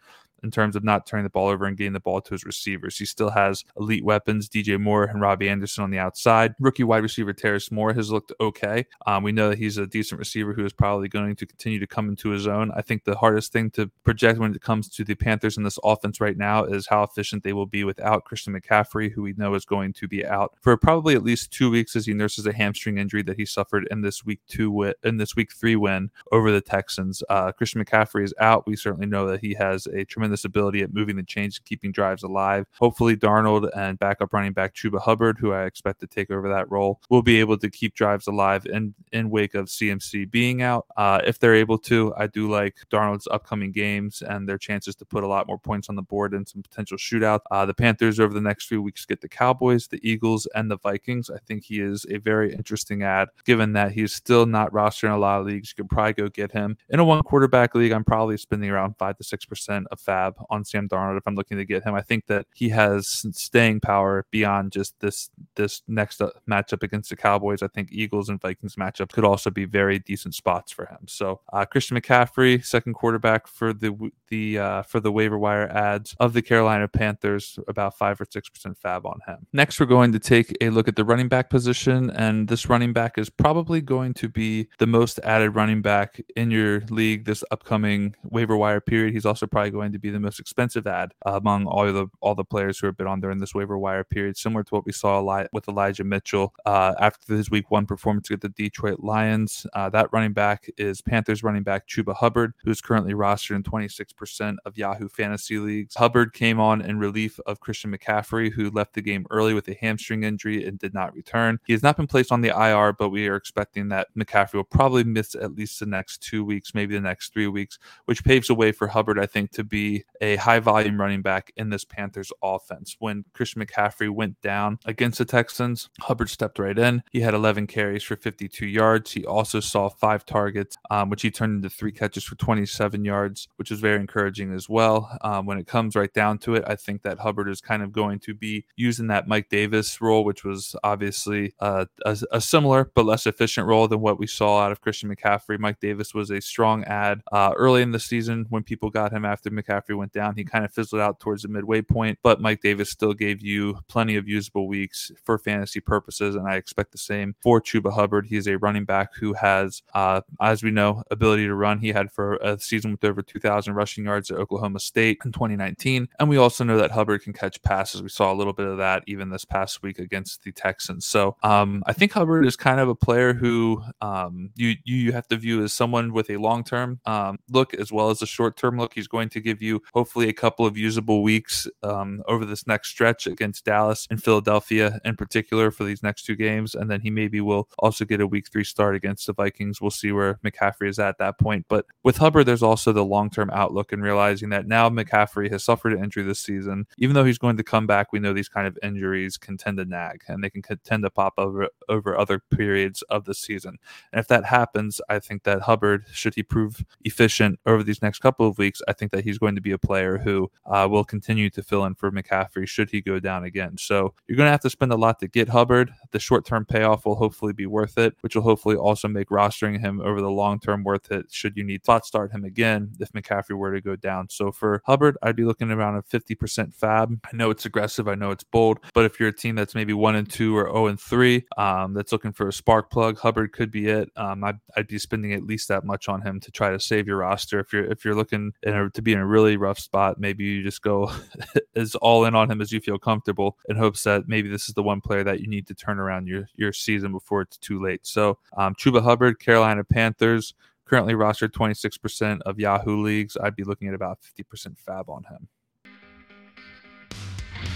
in 0.43 0.51
terms 0.51 0.75
of 0.75 0.83
not 0.83 1.05
turning 1.05 1.23
the 1.23 1.29
ball 1.29 1.47
over 1.47 1.65
and 1.65 1.77
getting 1.77 1.93
the 1.93 1.99
ball 1.99 2.21
to 2.21 2.33
his 2.33 2.43
receivers. 2.43 2.97
He 2.97 3.05
still 3.05 3.29
has 3.31 3.63
elite 3.77 4.03
weapons, 4.03 4.49
DJ 4.49 4.79
Moore 4.79 5.05
and 5.05 5.21
Robbie 5.21 5.49
Anderson 5.49 5.83
on 5.83 5.91
the 5.91 5.99
outside. 5.99 6.53
Rookie 6.59 6.83
wide 6.83 7.03
receiver 7.03 7.33
Terrace 7.33 7.71
Moore 7.71 7.93
has 7.93 8.11
looked 8.11 8.31
okay. 8.39 8.85
Um, 9.05 9.23
we 9.23 9.31
know 9.31 9.49
that 9.49 9.57
he's 9.57 9.77
a 9.77 9.87
decent 9.87 10.19
receiver 10.19 10.53
who 10.53 10.65
is 10.65 10.73
probably 10.73 11.07
going 11.07 11.35
to 11.35 11.45
continue 11.45 11.79
to 11.79 11.87
come 11.87 12.09
into 12.09 12.29
his 12.29 12.47
own. 12.47 12.71
I 12.75 12.81
think 12.81 13.03
the 13.03 13.15
hardest 13.15 13.51
thing 13.51 13.71
to 13.71 13.89
project 14.03 14.39
when 14.39 14.53
it 14.53 14.61
comes 14.61 14.89
to 14.89 15.03
the 15.03 15.15
Panthers 15.15 15.57
in 15.57 15.63
this 15.63 15.79
offense 15.83 16.21
right 16.21 16.37
now 16.37 16.63
is 16.63 16.87
how 16.87 17.03
efficient 17.03 17.43
they 17.43 17.53
will 17.53 17.65
be 17.65 17.83
without 17.83 18.25
Christian 18.25 18.59
McCaffrey, 18.59 19.11
who 19.11 19.21
we 19.21 19.33
know 19.33 19.53
is 19.53 19.65
going 19.65 19.93
to 19.93 20.07
be 20.07 20.25
out 20.25 20.55
for 20.61 20.75
probably 20.77 21.15
at 21.15 21.23
least 21.23 21.51
two 21.51 21.69
weeks 21.69 21.95
as 21.95 22.05
he 22.05 22.13
nurses 22.13 22.45
a 22.45 22.53
hamstring 22.53 22.97
injury 22.97 23.23
that 23.23 23.37
he 23.37 23.45
suffered 23.45 23.87
in 23.91 24.01
this 24.01 24.25
week 24.25 24.39
two 24.47 24.71
win, 24.71 24.93
in 25.03 25.17
this 25.17 25.35
week 25.35 25.51
three 25.53 25.75
win 25.75 26.09
over 26.31 26.51
the 26.51 26.61
Texans. 26.61 27.23
Uh, 27.29 27.51
Christian 27.51 27.83
McCaffrey 27.83 28.23
is 28.23 28.33
out. 28.39 28.67
We 28.67 28.75
certainly 28.75 29.07
know 29.07 29.27
that 29.27 29.41
he 29.41 29.53
has 29.55 29.87
a 29.87 30.05
tremendous 30.05 30.28
tremendous 30.29 30.45
ability 30.45 30.81
at 30.81 30.93
moving 30.93 31.15
the 31.15 31.23
chains 31.23 31.57
and 31.57 31.65
keeping 31.65 31.91
drives 31.91 32.21
alive. 32.21 32.67
Hopefully, 32.77 33.15
Darnold 33.15 33.69
and 33.75 33.97
backup 33.97 34.31
running 34.31 34.53
back 34.53 34.75
Chuba 34.75 34.99
Hubbard, 34.99 35.39
who 35.39 35.53
I 35.53 35.65
expect 35.65 35.99
to 36.01 36.07
take 36.07 36.29
over 36.29 36.47
that 36.49 36.69
role, 36.69 37.01
will 37.09 37.23
be 37.23 37.39
able 37.39 37.57
to 37.57 37.69
keep 37.69 37.95
drives 37.95 38.27
alive 38.27 38.65
in, 38.67 38.93
in 39.11 39.31
wake 39.31 39.55
of 39.55 39.65
CMC 39.65 40.29
being 40.29 40.61
out. 40.61 40.85
Uh, 40.95 41.19
if 41.25 41.39
they're 41.39 41.55
able 41.55 41.79
to, 41.79 42.13
I 42.15 42.27
do 42.27 42.49
like 42.49 42.75
Darnold's 42.91 43.27
upcoming 43.31 43.71
games 43.71 44.21
and 44.21 44.47
their 44.47 44.59
chances 44.59 44.95
to 44.97 45.05
put 45.05 45.23
a 45.23 45.27
lot 45.27 45.47
more 45.47 45.57
points 45.57 45.89
on 45.89 45.95
the 45.95 46.03
board 46.03 46.33
and 46.33 46.47
some 46.47 46.61
potential 46.61 46.97
shootout. 46.97 47.39
Uh, 47.49 47.65
the 47.65 47.73
Panthers 47.73 48.19
over 48.19 48.33
the 48.33 48.41
next 48.41 48.67
few 48.67 48.81
weeks 48.81 49.05
get 49.05 49.21
the 49.21 49.29
Cowboys, 49.29 49.87
the 49.87 49.99
Eagles, 50.07 50.47
and 50.53 50.69
the 50.69 50.77
Vikings. 50.77 51.31
I 51.31 51.39
think 51.39 51.63
he 51.63 51.79
is 51.79 52.05
a 52.09 52.17
very 52.17 52.53
interesting 52.53 53.01
ad, 53.01 53.29
given 53.45 53.73
that 53.73 53.93
he's 53.93 54.13
still 54.13 54.45
not 54.45 54.71
rostered 54.71 55.05
in 55.05 55.11
a 55.11 55.17
lot 55.17 55.39
of 55.39 55.47
leagues. 55.47 55.73
You 55.75 55.83
could 55.83 55.89
probably 55.89 56.13
go 56.13 56.29
get 56.29 56.51
him 56.51 56.77
in 56.89 56.99
a 56.99 57.03
one 57.03 57.23
quarterback 57.23 57.73
league. 57.73 57.91
I'm 57.91 58.03
probably 58.03 58.37
spending 58.37 58.69
around 58.69 58.95
five 58.97 59.17
to 59.17 59.23
six 59.23 59.45
percent 59.45 59.87
of 59.91 59.99
fab 59.99 60.18
on 60.49 60.65
Sam 60.65 60.87
Darnold 60.87 61.17
if 61.17 61.27
I'm 61.27 61.35
looking 61.35 61.57
to 61.57 61.65
get 61.65 61.83
him. 61.83 61.93
I 61.95 62.01
think 62.01 62.27
that 62.27 62.45
he 62.53 62.69
has 62.69 63.25
staying 63.31 63.79
power 63.81 64.25
beyond 64.31 64.71
just 64.71 64.99
this 64.99 65.29
this 65.55 65.81
next 65.87 66.21
uh, 66.21 66.29
matchup 66.49 66.83
against 66.83 67.09
the 67.09 67.15
Cowboys. 67.15 67.61
I 67.61 67.67
think 67.67 67.89
Eagles 67.91 68.29
and 68.29 68.41
Vikings 68.41 68.75
matchup 68.75 69.11
could 69.11 69.25
also 69.25 69.49
be 69.49 69.65
very 69.65 69.99
decent 69.99 70.35
spots 70.35 70.71
for 70.71 70.85
him. 70.85 70.99
So 71.07 71.41
uh, 71.53 71.65
Christian 71.65 71.97
McCaffrey, 71.97 72.63
second 72.65 72.93
quarterback 72.93 73.47
for 73.47 73.73
the 73.73 74.11
the 74.29 74.59
uh, 74.59 74.81
for 74.83 74.99
the 74.99 75.11
waiver 75.11 75.37
wire 75.37 75.67
ads 75.69 76.15
of 76.19 76.33
the 76.33 76.41
Carolina 76.41 76.87
Panthers, 76.87 77.59
about 77.67 77.97
five 77.97 78.19
or 78.21 78.25
six 78.29 78.49
percent 78.49 78.77
fab 78.77 79.05
on 79.05 79.19
him. 79.27 79.47
Next, 79.53 79.79
we're 79.79 79.85
going 79.85 80.11
to 80.11 80.19
take 80.19 80.55
a 80.61 80.69
look 80.69 80.87
at 80.87 80.95
the 80.95 81.05
running 81.05 81.27
back 81.27 81.49
position, 81.49 82.09
and 82.11 82.47
this 82.47 82.69
running 82.69 82.93
back 82.93 83.17
is 83.17 83.29
probably 83.29 83.81
going 83.81 84.13
to 84.15 84.29
be 84.29 84.67
the 84.77 84.87
most 84.87 85.19
added 85.23 85.51
running 85.51 85.81
back 85.81 86.21
in 86.35 86.51
your 86.51 86.81
league 86.89 87.25
this 87.25 87.43
upcoming 87.51 88.15
waiver 88.23 88.55
wire 88.55 88.81
period. 88.81 89.13
He's 89.13 89.25
also 89.25 89.47
probably 89.47 89.71
going 89.71 89.91
to 89.91 89.99
be 89.99 90.08
the 90.09 90.19
most 90.19 90.39
expensive 90.39 90.87
ad 90.87 91.13
among 91.25 91.65
all 91.65 91.91
the 91.91 92.07
all 92.21 92.35
the 92.35 92.43
players 92.43 92.79
who 92.79 92.87
have 92.87 92.97
been 92.97 93.07
on 93.07 93.19
in 93.19 93.39
this 93.39 93.53
waiver 93.53 93.77
wire 93.77 94.03
period, 94.03 94.37
similar 94.37 94.63
to 94.63 94.73
what 94.73 94.85
we 94.85 94.91
saw 94.91 95.19
with 95.51 95.67
Elijah 95.67 96.03
Mitchell 96.03 96.53
uh, 96.65 96.95
after 96.99 97.35
his 97.35 97.51
Week 97.51 97.69
One 97.69 97.85
performance 97.85 98.29
with 98.29 98.41
the 98.41 98.49
Detroit 98.49 99.01
Lions. 99.01 99.67
Uh, 99.73 99.89
that 99.89 100.07
running 100.13 100.33
back 100.33 100.69
is 100.77 101.01
Panthers 101.01 101.43
running 101.43 101.63
back 101.63 101.87
Chuba 101.87 102.15
Hubbard, 102.15 102.53
who's 102.63 102.79
currently 102.81 103.13
rostered 103.13 103.55
in 103.55 103.63
26% 103.63 104.55
of 104.65 104.77
Yahoo 104.77 105.09
fantasy 105.09 105.59
leagues. 105.59 105.95
Hubbard 105.95 106.33
came 106.33 106.59
on 106.59 106.81
in 106.81 106.97
relief 106.97 107.39
of 107.45 107.59
Christian 107.59 107.91
McCaffrey, 107.91 108.51
who 108.51 108.69
left 108.69 108.93
the 108.93 109.01
game 109.01 109.25
early 109.29 109.53
with 109.53 109.67
a 109.67 109.73
hamstring 109.73 110.23
injury 110.23 110.65
and 110.65 110.79
did 110.79 110.93
not 110.93 111.13
return. 111.13 111.59
He 111.65 111.73
has 111.73 111.83
not 111.83 111.97
been 111.97 112.07
placed 112.07 112.31
on 112.31 112.41
the 112.41 112.49
IR, 112.49 112.93
but 112.93 113.09
we 113.09 113.27
are 113.27 113.35
expecting 113.35 113.89
that 113.89 114.07
McCaffrey 114.17 114.55
will 114.55 114.63
probably 114.63 115.03
miss 115.03 115.35
at 115.35 115.55
least 115.55 115.79
the 115.79 115.85
next 115.85 116.21
two 116.23 116.45
weeks, 116.45 116.73
maybe 116.73 116.95
the 116.95 117.01
next 117.01 117.33
three 117.33 117.47
weeks, 117.47 117.77
which 118.05 118.23
paves 118.23 118.47
the 118.47 118.55
way 118.55 118.71
for 118.71 118.87
Hubbard, 118.87 119.19
I 119.19 119.25
think, 119.25 119.51
to 119.51 119.63
be 119.63 119.98
a 120.21 120.35
high 120.37 120.59
volume 120.59 120.99
running 120.99 121.21
back 121.21 121.51
in 121.55 121.69
this 121.69 121.85
Panthers 121.85 122.31
offense. 122.43 122.95
When 122.99 123.25
Christian 123.33 123.63
McCaffrey 123.63 124.09
went 124.09 124.41
down 124.41 124.79
against 124.85 125.17
the 125.17 125.25
Texans, 125.25 125.89
Hubbard 126.01 126.29
stepped 126.29 126.59
right 126.59 126.77
in. 126.77 127.03
He 127.11 127.21
had 127.21 127.33
11 127.33 127.67
carries 127.67 128.03
for 128.03 128.15
52 128.15 128.65
yards. 128.65 129.11
He 129.11 129.25
also 129.25 129.59
saw 129.59 129.89
five 129.89 130.25
targets, 130.25 130.77
um, 130.89 131.09
which 131.09 131.21
he 131.21 131.31
turned 131.31 131.57
into 131.57 131.69
three 131.69 131.91
catches 131.91 132.23
for 132.23 132.35
27 132.35 133.05
yards, 133.05 133.47
which 133.57 133.71
is 133.71 133.79
very 133.79 133.99
encouraging 133.99 134.53
as 134.53 134.69
well. 134.69 135.17
Um, 135.21 135.45
when 135.45 135.57
it 135.57 135.67
comes 135.67 135.95
right 135.95 136.13
down 136.13 136.37
to 136.39 136.55
it, 136.55 136.63
I 136.67 136.75
think 136.75 137.03
that 137.03 137.19
Hubbard 137.19 137.49
is 137.49 137.61
kind 137.61 137.83
of 137.83 137.91
going 137.91 138.19
to 138.19 138.33
be 138.33 138.65
using 138.75 139.07
that 139.07 139.27
Mike 139.27 139.49
Davis 139.49 140.01
role, 140.01 140.23
which 140.23 140.43
was 140.43 140.75
obviously 140.83 141.53
uh, 141.59 141.85
a, 142.05 142.17
a, 142.31 142.41
similar 142.41 142.91
but 142.95 143.05
less 143.05 143.27
efficient 143.27 143.67
role 143.67 143.87
than 143.87 144.01
what 144.01 144.19
we 144.19 144.27
saw 144.27 144.61
out 144.61 144.71
of 144.71 144.81
Christian 144.81 145.13
McCaffrey. 145.13 145.59
Mike 145.59 145.79
Davis 145.79 146.13
was 146.13 146.29
a 146.31 146.41
strong 146.41 146.83
ad 146.85 147.21
uh, 147.31 147.53
early 147.55 147.81
in 147.81 147.91
the 147.91 147.99
season 147.99 148.45
when 148.49 148.63
people 148.63 148.89
got 148.89 149.13
him 149.13 149.25
after 149.25 149.49
McCaffrey 149.49 149.88
went 149.93 150.13
down. 150.13 150.35
He 150.35 150.43
kind 150.43 150.65
of 150.65 150.73
fizzled 150.73 151.01
out 151.01 151.19
towards 151.19 151.43
the 151.43 151.47
midway 151.47 151.81
point, 151.81 152.19
but 152.23 152.41
Mike 152.41 152.61
Davis 152.61 152.89
still 152.89 153.13
gave 153.13 153.41
you 153.41 153.79
plenty 153.87 154.15
of 154.15 154.27
usable 154.27 154.67
weeks 154.67 155.11
for 155.23 155.37
fantasy 155.37 155.79
purposes, 155.79 156.35
and 156.35 156.47
I 156.47 156.55
expect 156.55 156.91
the 156.91 156.97
same 156.97 157.35
for 157.41 157.61
Chuba 157.61 157.93
Hubbard. 157.93 158.27
He 158.27 158.37
is 158.37 158.47
a 158.47 158.57
running 158.57 158.85
back 158.85 159.15
who 159.15 159.33
has, 159.33 159.81
uh, 159.93 160.21
as 160.41 160.63
we 160.63 160.71
know, 160.71 161.03
ability 161.11 161.47
to 161.47 161.55
run. 161.55 161.79
He 161.79 161.89
had 161.89 162.11
for 162.11 162.35
a 162.35 162.59
season 162.59 162.91
with 162.91 163.03
over 163.03 163.21
2,000 163.21 163.73
rushing 163.73 164.05
yards 164.05 164.31
at 164.31 164.37
Oklahoma 164.37 164.79
State 164.79 165.19
in 165.25 165.31
2019, 165.31 166.09
and 166.19 166.29
we 166.29 166.37
also 166.37 166.63
know 166.63 166.77
that 166.77 166.91
Hubbard 166.91 167.23
can 167.23 167.33
catch 167.33 167.61
passes. 167.61 168.01
We 168.01 168.09
saw 168.09 168.31
a 168.31 168.35
little 168.35 168.53
bit 168.53 168.67
of 168.67 168.77
that 168.77 169.03
even 169.07 169.29
this 169.29 169.45
past 169.45 169.81
week 169.81 169.99
against 169.99 170.43
the 170.43 170.51
Texans. 170.51 171.05
So 171.05 171.35
um, 171.43 171.83
I 171.85 171.93
think 171.93 172.11
Hubbard 172.13 172.45
is 172.45 172.55
kind 172.55 172.79
of 172.79 172.89
a 172.89 172.95
player 172.95 173.33
who 173.33 173.83
um, 174.01 174.51
you 174.55 174.75
you 174.83 175.11
have 175.13 175.27
to 175.29 175.37
view 175.37 175.63
as 175.63 175.73
someone 175.73 176.13
with 176.13 176.29
a 176.29 176.37
long 176.37 176.63
term 176.63 176.99
um, 177.05 177.39
look 177.49 177.73
as 177.73 177.91
well 177.91 178.09
as 178.09 178.21
a 178.21 178.27
short 178.27 178.57
term 178.57 178.77
look. 178.77 178.93
He's 178.93 179.07
going 179.07 179.29
to 179.29 179.41
give 179.41 179.61
you 179.61 179.78
hopefully 179.93 180.29
a 180.29 180.33
couple 180.33 180.65
of 180.65 180.77
usable 180.77 181.23
weeks 181.23 181.67
um, 181.83 182.23
over 182.27 182.45
this 182.45 182.67
next 182.67 182.89
stretch 182.89 183.27
against 183.27 183.65
Dallas 183.65 184.07
and 184.09 184.21
Philadelphia 184.21 184.99
in 185.05 185.15
particular 185.15 185.71
for 185.71 185.83
these 185.83 186.03
next 186.03 186.23
two 186.23 186.35
games. 186.35 186.75
And 186.75 186.89
then 186.89 187.01
he 187.01 187.09
maybe 187.09 187.41
will 187.41 187.69
also 187.79 188.05
get 188.05 188.21
a 188.21 188.27
week 188.27 188.51
three 188.51 188.63
start 188.63 188.95
against 188.95 189.27
the 189.27 189.33
Vikings. 189.33 189.81
We'll 189.81 189.91
see 189.91 190.11
where 190.11 190.35
McCaffrey 190.45 190.89
is 190.89 190.99
at 190.99 191.17
that 191.19 191.39
point. 191.39 191.65
But 191.67 191.85
with 192.03 192.17
Hubbard, 192.17 192.45
there's 192.45 192.63
also 192.63 192.91
the 192.91 193.05
long 193.05 193.29
term 193.29 193.49
outlook 193.51 193.91
and 193.91 194.03
realizing 194.03 194.49
that 194.49 194.67
now 194.67 194.89
McCaffrey 194.89 195.51
has 195.51 195.63
suffered 195.63 195.93
an 195.93 196.03
injury 196.03 196.23
this 196.23 196.39
season. 196.39 196.85
Even 196.97 197.13
though 197.13 197.25
he's 197.25 197.37
going 197.37 197.57
to 197.57 197.63
come 197.63 197.87
back, 197.87 198.11
we 198.11 198.19
know 198.19 198.33
these 198.33 198.49
kind 198.49 198.67
of 198.67 198.77
injuries 198.83 199.37
can 199.37 199.57
tend 199.57 199.77
to 199.77 199.85
nag 199.85 200.23
and 200.27 200.43
they 200.43 200.49
can 200.49 200.61
tend 200.83 201.03
to 201.03 201.09
pop 201.09 201.33
over 201.37 201.69
over 201.87 202.17
other 202.17 202.39
periods 202.39 203.01
of 203.03 203.25
the 203.25 203.33
season. 203.33 203.77
And 204.11 204.19
if 204.19 204.27
that 204.27 204.45
happens, 204.45 205.01
I 205.09 205.19
think 205.19 205.43
that 205.43 205.61
Hubbard, 205.61 206.05
should 206.11 206.35
he 206.35 206.43
prove 206.43 206.85
efficient 207.03 207.59
over 207.65 207.83
these 207.83 208.01
next 208.01 208.19
couple 208.19 208.47
of 208.47 208.57
weeks, 208.57 208.81
I 208.87 208.93
think 208.93 209.11
that 209.11 209.23
he's 209.23 209.37
going 209.37 209.55
to 209.55 209.58
to 209.59 209.61
be 209.61 209.71
a 209.71 209.77
player 209.77 210.17
who 210.17 210.49
uh, 210.65 210.87
will 210.89 211.03
continue 211.03 211.49
to 211.51 211.61
fill 211.61 211.85
in 211.85 211.95
for 211.95 212.11
McCaffrey 212.11 212.67
should 212.67 212.89
he 212.89 213.01
go 213.01 213.19
down 213.19 213.43
again. 213.43 213.77
So 213.77 214.13
you're 214.27 214.37
going 214.37 214.47
to 214.47 214.51
have 214.51 214.61
to 214.61 214.69
spend 214.69 214.91
a 214.91 214.97
lot 214.97 215.19
to 215.19 215.27
get 215.27 215.49
Hubbard. 215.49 215.93
The 216.11 216.19
short 216.19 216.45
term 216.45 216.65
payoff 216.65 217.05
will 217.05 217.15
hopefully 217.15 217.53
be 217.53 217.65
worth 217.65 217.97
it, 217.97 218.15
which 218.21 218.35
will 218.35 218.43
hopefully 218.43 218.75
also 218.75 219.07
make 219.07 219.29
rostering 219.29 219.79
him 219.79 220.01
over 220.01 220.21
the 220.21 220.31
long 220.31 220.59
term 220.59 220.83
worth 220.83 221.11
it 221.11 221.27
should 221.31 221.57
you 221.57 221.63
need 221.63 221.83
to 221.83 222.01
start 222.03 222.31
him 222.31 222.43
again 222.43 222.91
if 222.99 223.11
McCaffrey 223.11 223.57
were 223.57 223.73
to 223.73 223.81
go 223.81 223.95
down. 223.95 224.29
So 224.29 224.51
for 224.51 224.81
Hubbard, 224.85 225.17
I'd 225.21 225.35
be 225.35 225.43
looking 225.43 225.71
around 225.71 225.97
a 225.97 226.03
50% 226.03 226.73
fab. 226.73 227.19
I 227.25 227.35
know 227.35 227.49
it's 227.49 227.65
aggressive, 227.65 228.07
I 228.07 228.15
know 228.15 228.31
it's 228.31 228.43
bold, 228.43 228.79
but 228.93 229.05
if 229.05 229.19
you're 229.19 229.29
a 229.29 229.33
team 229.33 229.55
that's 229.55 229.75
maybe 229.75 229.93
one 229.93 230.15
and 230.15 230.29
two 230.29 230.57
or 230.57 230.65
0 230.65 230.87
and 230.87 230.99
three 230.99 231.45
um, 231.57 231.93
that's 231.93 232.11
looking 232.11 232.31
for 232.31 232.47
a 232.47 232.53
spark 232.53 232.89
plug, 232.89 233.17
Hubbard 233.17 233.51
could 233.51 233.71
be 233.71 233.87
it. 233.87 234.09
Um, 234.15 234.43
I'd, 234.43 234.59
I'd, 234.75 234.87
be 234.87 234.97
spending 234.97 235.33
at 235.33 235.43
least 235.43 235.67
that 235.67 235.83
much 235.83 236.09
on 236.09 236.21
him 236.21 236.39
to 236.39 236.51
try 236.51 236.71
to 236.71 236.79
save 236.79 237.07
your 237.07 237.17
roster. 237.17 237.59
If 237.59 237.73
you're 237.73 237.85
if 237.85 238.03
you're 238.03 238.15
looking 238.15 238.53
a, 238.65 238.89
to 238.89 239.01
be 239.01 239.13
in 239.13 239.19
a 239.19 239.25
really 239.25 239.48
rough 239.57 239.79
spot, 239.79 240.19
maybe 240.19 240.43
you 240.43 240.63
just 240.63 240.81
go 240.81 241.11
as 241.75 241.95
all 241.95 242.25
in 242.25 242.35
on 242.35 242.49
him 242.49 242.61
as 242.61 242.71
you 242.71 242.79
feel 242.79 242.97
comfortable 242.97 243.57
in 243.69 243.75
hopes 243.75 244.03
that 244.03 244.27
maybe 244.27 244.49
this 244.49 244.67
is 244.67 244.75
the 244.75 244.83
one 244.83 245.01
player 245.01 245.23
that 245.23 245.41
you 245.41 245.47
need 245.47 245.67
to 245.67 245.73
turn 245.73 245.99
around 245.99 246.27
your 246.27 246.47
your 246.55 246.73
season 246.73 247.11
before 247.11 247.41
it's 247.41 247.57
too 247.57 247.81
late. 247.81 248.05
So 248.05 248.37
um, 248.57 248.75
Chuba 248.75 249.01
Hubbard, 249.01 249.39
Carolina 249.39 249.83
Panthers, 249.83 250.53
currently 250.85 251.13
rostered 251.13 251.51
26% 251.51 252.41
of 252.41 252.59
Yahoo 252.59 253.01
leagues. 253.01 253.37
I'd 253.41 253.55
be 253.55 253.63
looking 253.63 253.87
at 253.87 253.93
about 253.93 254.19
50% 254.21 254.77
fab 254.77 255.09
on 255.09 255.23
him. 255.25 255.47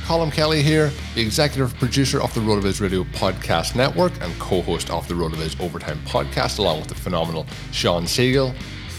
Colin 0.06 0.32
Kelly 0.32 0.62
here, 0.62 0.92
the 1.16 1.22
executive 1.22 1.74
producer 1.76 2.22
of 2.22 2.34
the 2.34 2.42
RotoViz 2.42 2.82
Radio 2.82 3.04
Podcast 3.06 3.76
Network 3.76 4.12
and 4.20 4.38
co 4.38 4.62
host 4.62 4.90
of 4.90 5.08
the 5.08 5.14
RotoViz 5.14 5.62
Overtime 5.62 6.00
Podcast, 6.06 6.60
along 6.60 6.80
with 6.80 6.90
the 6.90 6.96
phenomenal 6.96 7.46
Sean 7.72 8.04
Siegele. 8.04 8.54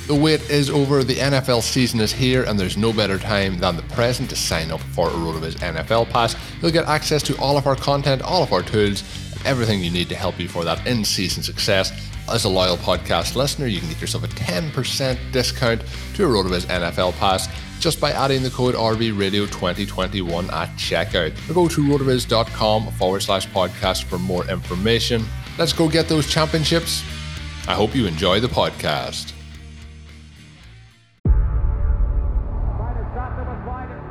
The 0.06 0.14
wait 0.14 0.50
is 0.50 0.68
over, 0.68 1.02
the 1.02 1.14
NFL 1.14 1.62
season 1.62 1.98
is 1.98 2.12
here, 2.12 2.42
and 2.42 2.60
there's 2.60 2.76
no 2.76 2.92
better 2.92 3.18
time 3.18 3.58
than 3.58 3.76
the 3.76 3.82
present 3.84 4.28
to 4.28 4.36
sign 4.36 4.70
up 4.70 4.80
for 4.80 5.08
a 5.08 5.12
RotoViz 5.12 5.54
NFL 5.56 6.10
Pass. 6.10 6.36
You'll 6.60 6.72
get 6.72 6.84
access 6.84 7.22
to 7.22 7.38
all 7.38 7.56
of 7.56 7.66
our 7.66 7.74
content, 7.74 8.20
all 8.20 8.42
of 8.42 8.52
our 8.52 8.60
tools, 8.62 9.02
everything 9.46 9.82
you 9.82 9.90
need 9.90 10.10
to 10.10 10.14
help 10.14 10.38
you 10.38 10.46
for 10.46 10.62
that 10.62 10.86
in 10.86 11.06
season 11.06 11.42
success. 11.42 11.90
As 12.30 12.44
a 12.44 12.50
loyal 12.50 12.76
podcast 12.76 13.34
listener, 13.34 13.66
you 13.66 13.80
can 13.80 13.88
get 13.88 14.00
yourself 14.00 14.24
a 14.24 14.28
10% 14.28 15.18
discount 15.32 15.82
to 16.14 16.24
a 16.24 16.28
RotoViz 16.28 16.66
NFL 16.66 17.14
Pass 17.14 17.48
just 17.80 17.98
by 17.98 18.12
adding 18.12 18.42
the 18.42 18.50
code 18.50 18.74
RVRadio2021 18.74 20.52
at 20.52 20.68
checkout. 20.76 21.50
Or 21.50 21.54
go 21.54 21.68
to 21.68 21.80
rotoviz.com 21.82 22.92
forward 22.92 23.20
slash 23.20 23.46
podcast 23.48 24.04
for 24.04 24.18
more 24.18 24.46
information. 24.50 25.24
Let's 25.58 25.72
go 25.72 25.88
get 25.88 26.08
those 26.08 26.26
championships. 26.26 27.02
I 27.66 27.72
hope 27.74 27.94
you 27.94 28.06
enjoy 28.06 28.40
the 28.40 28.48
podcast. 28.48 29.33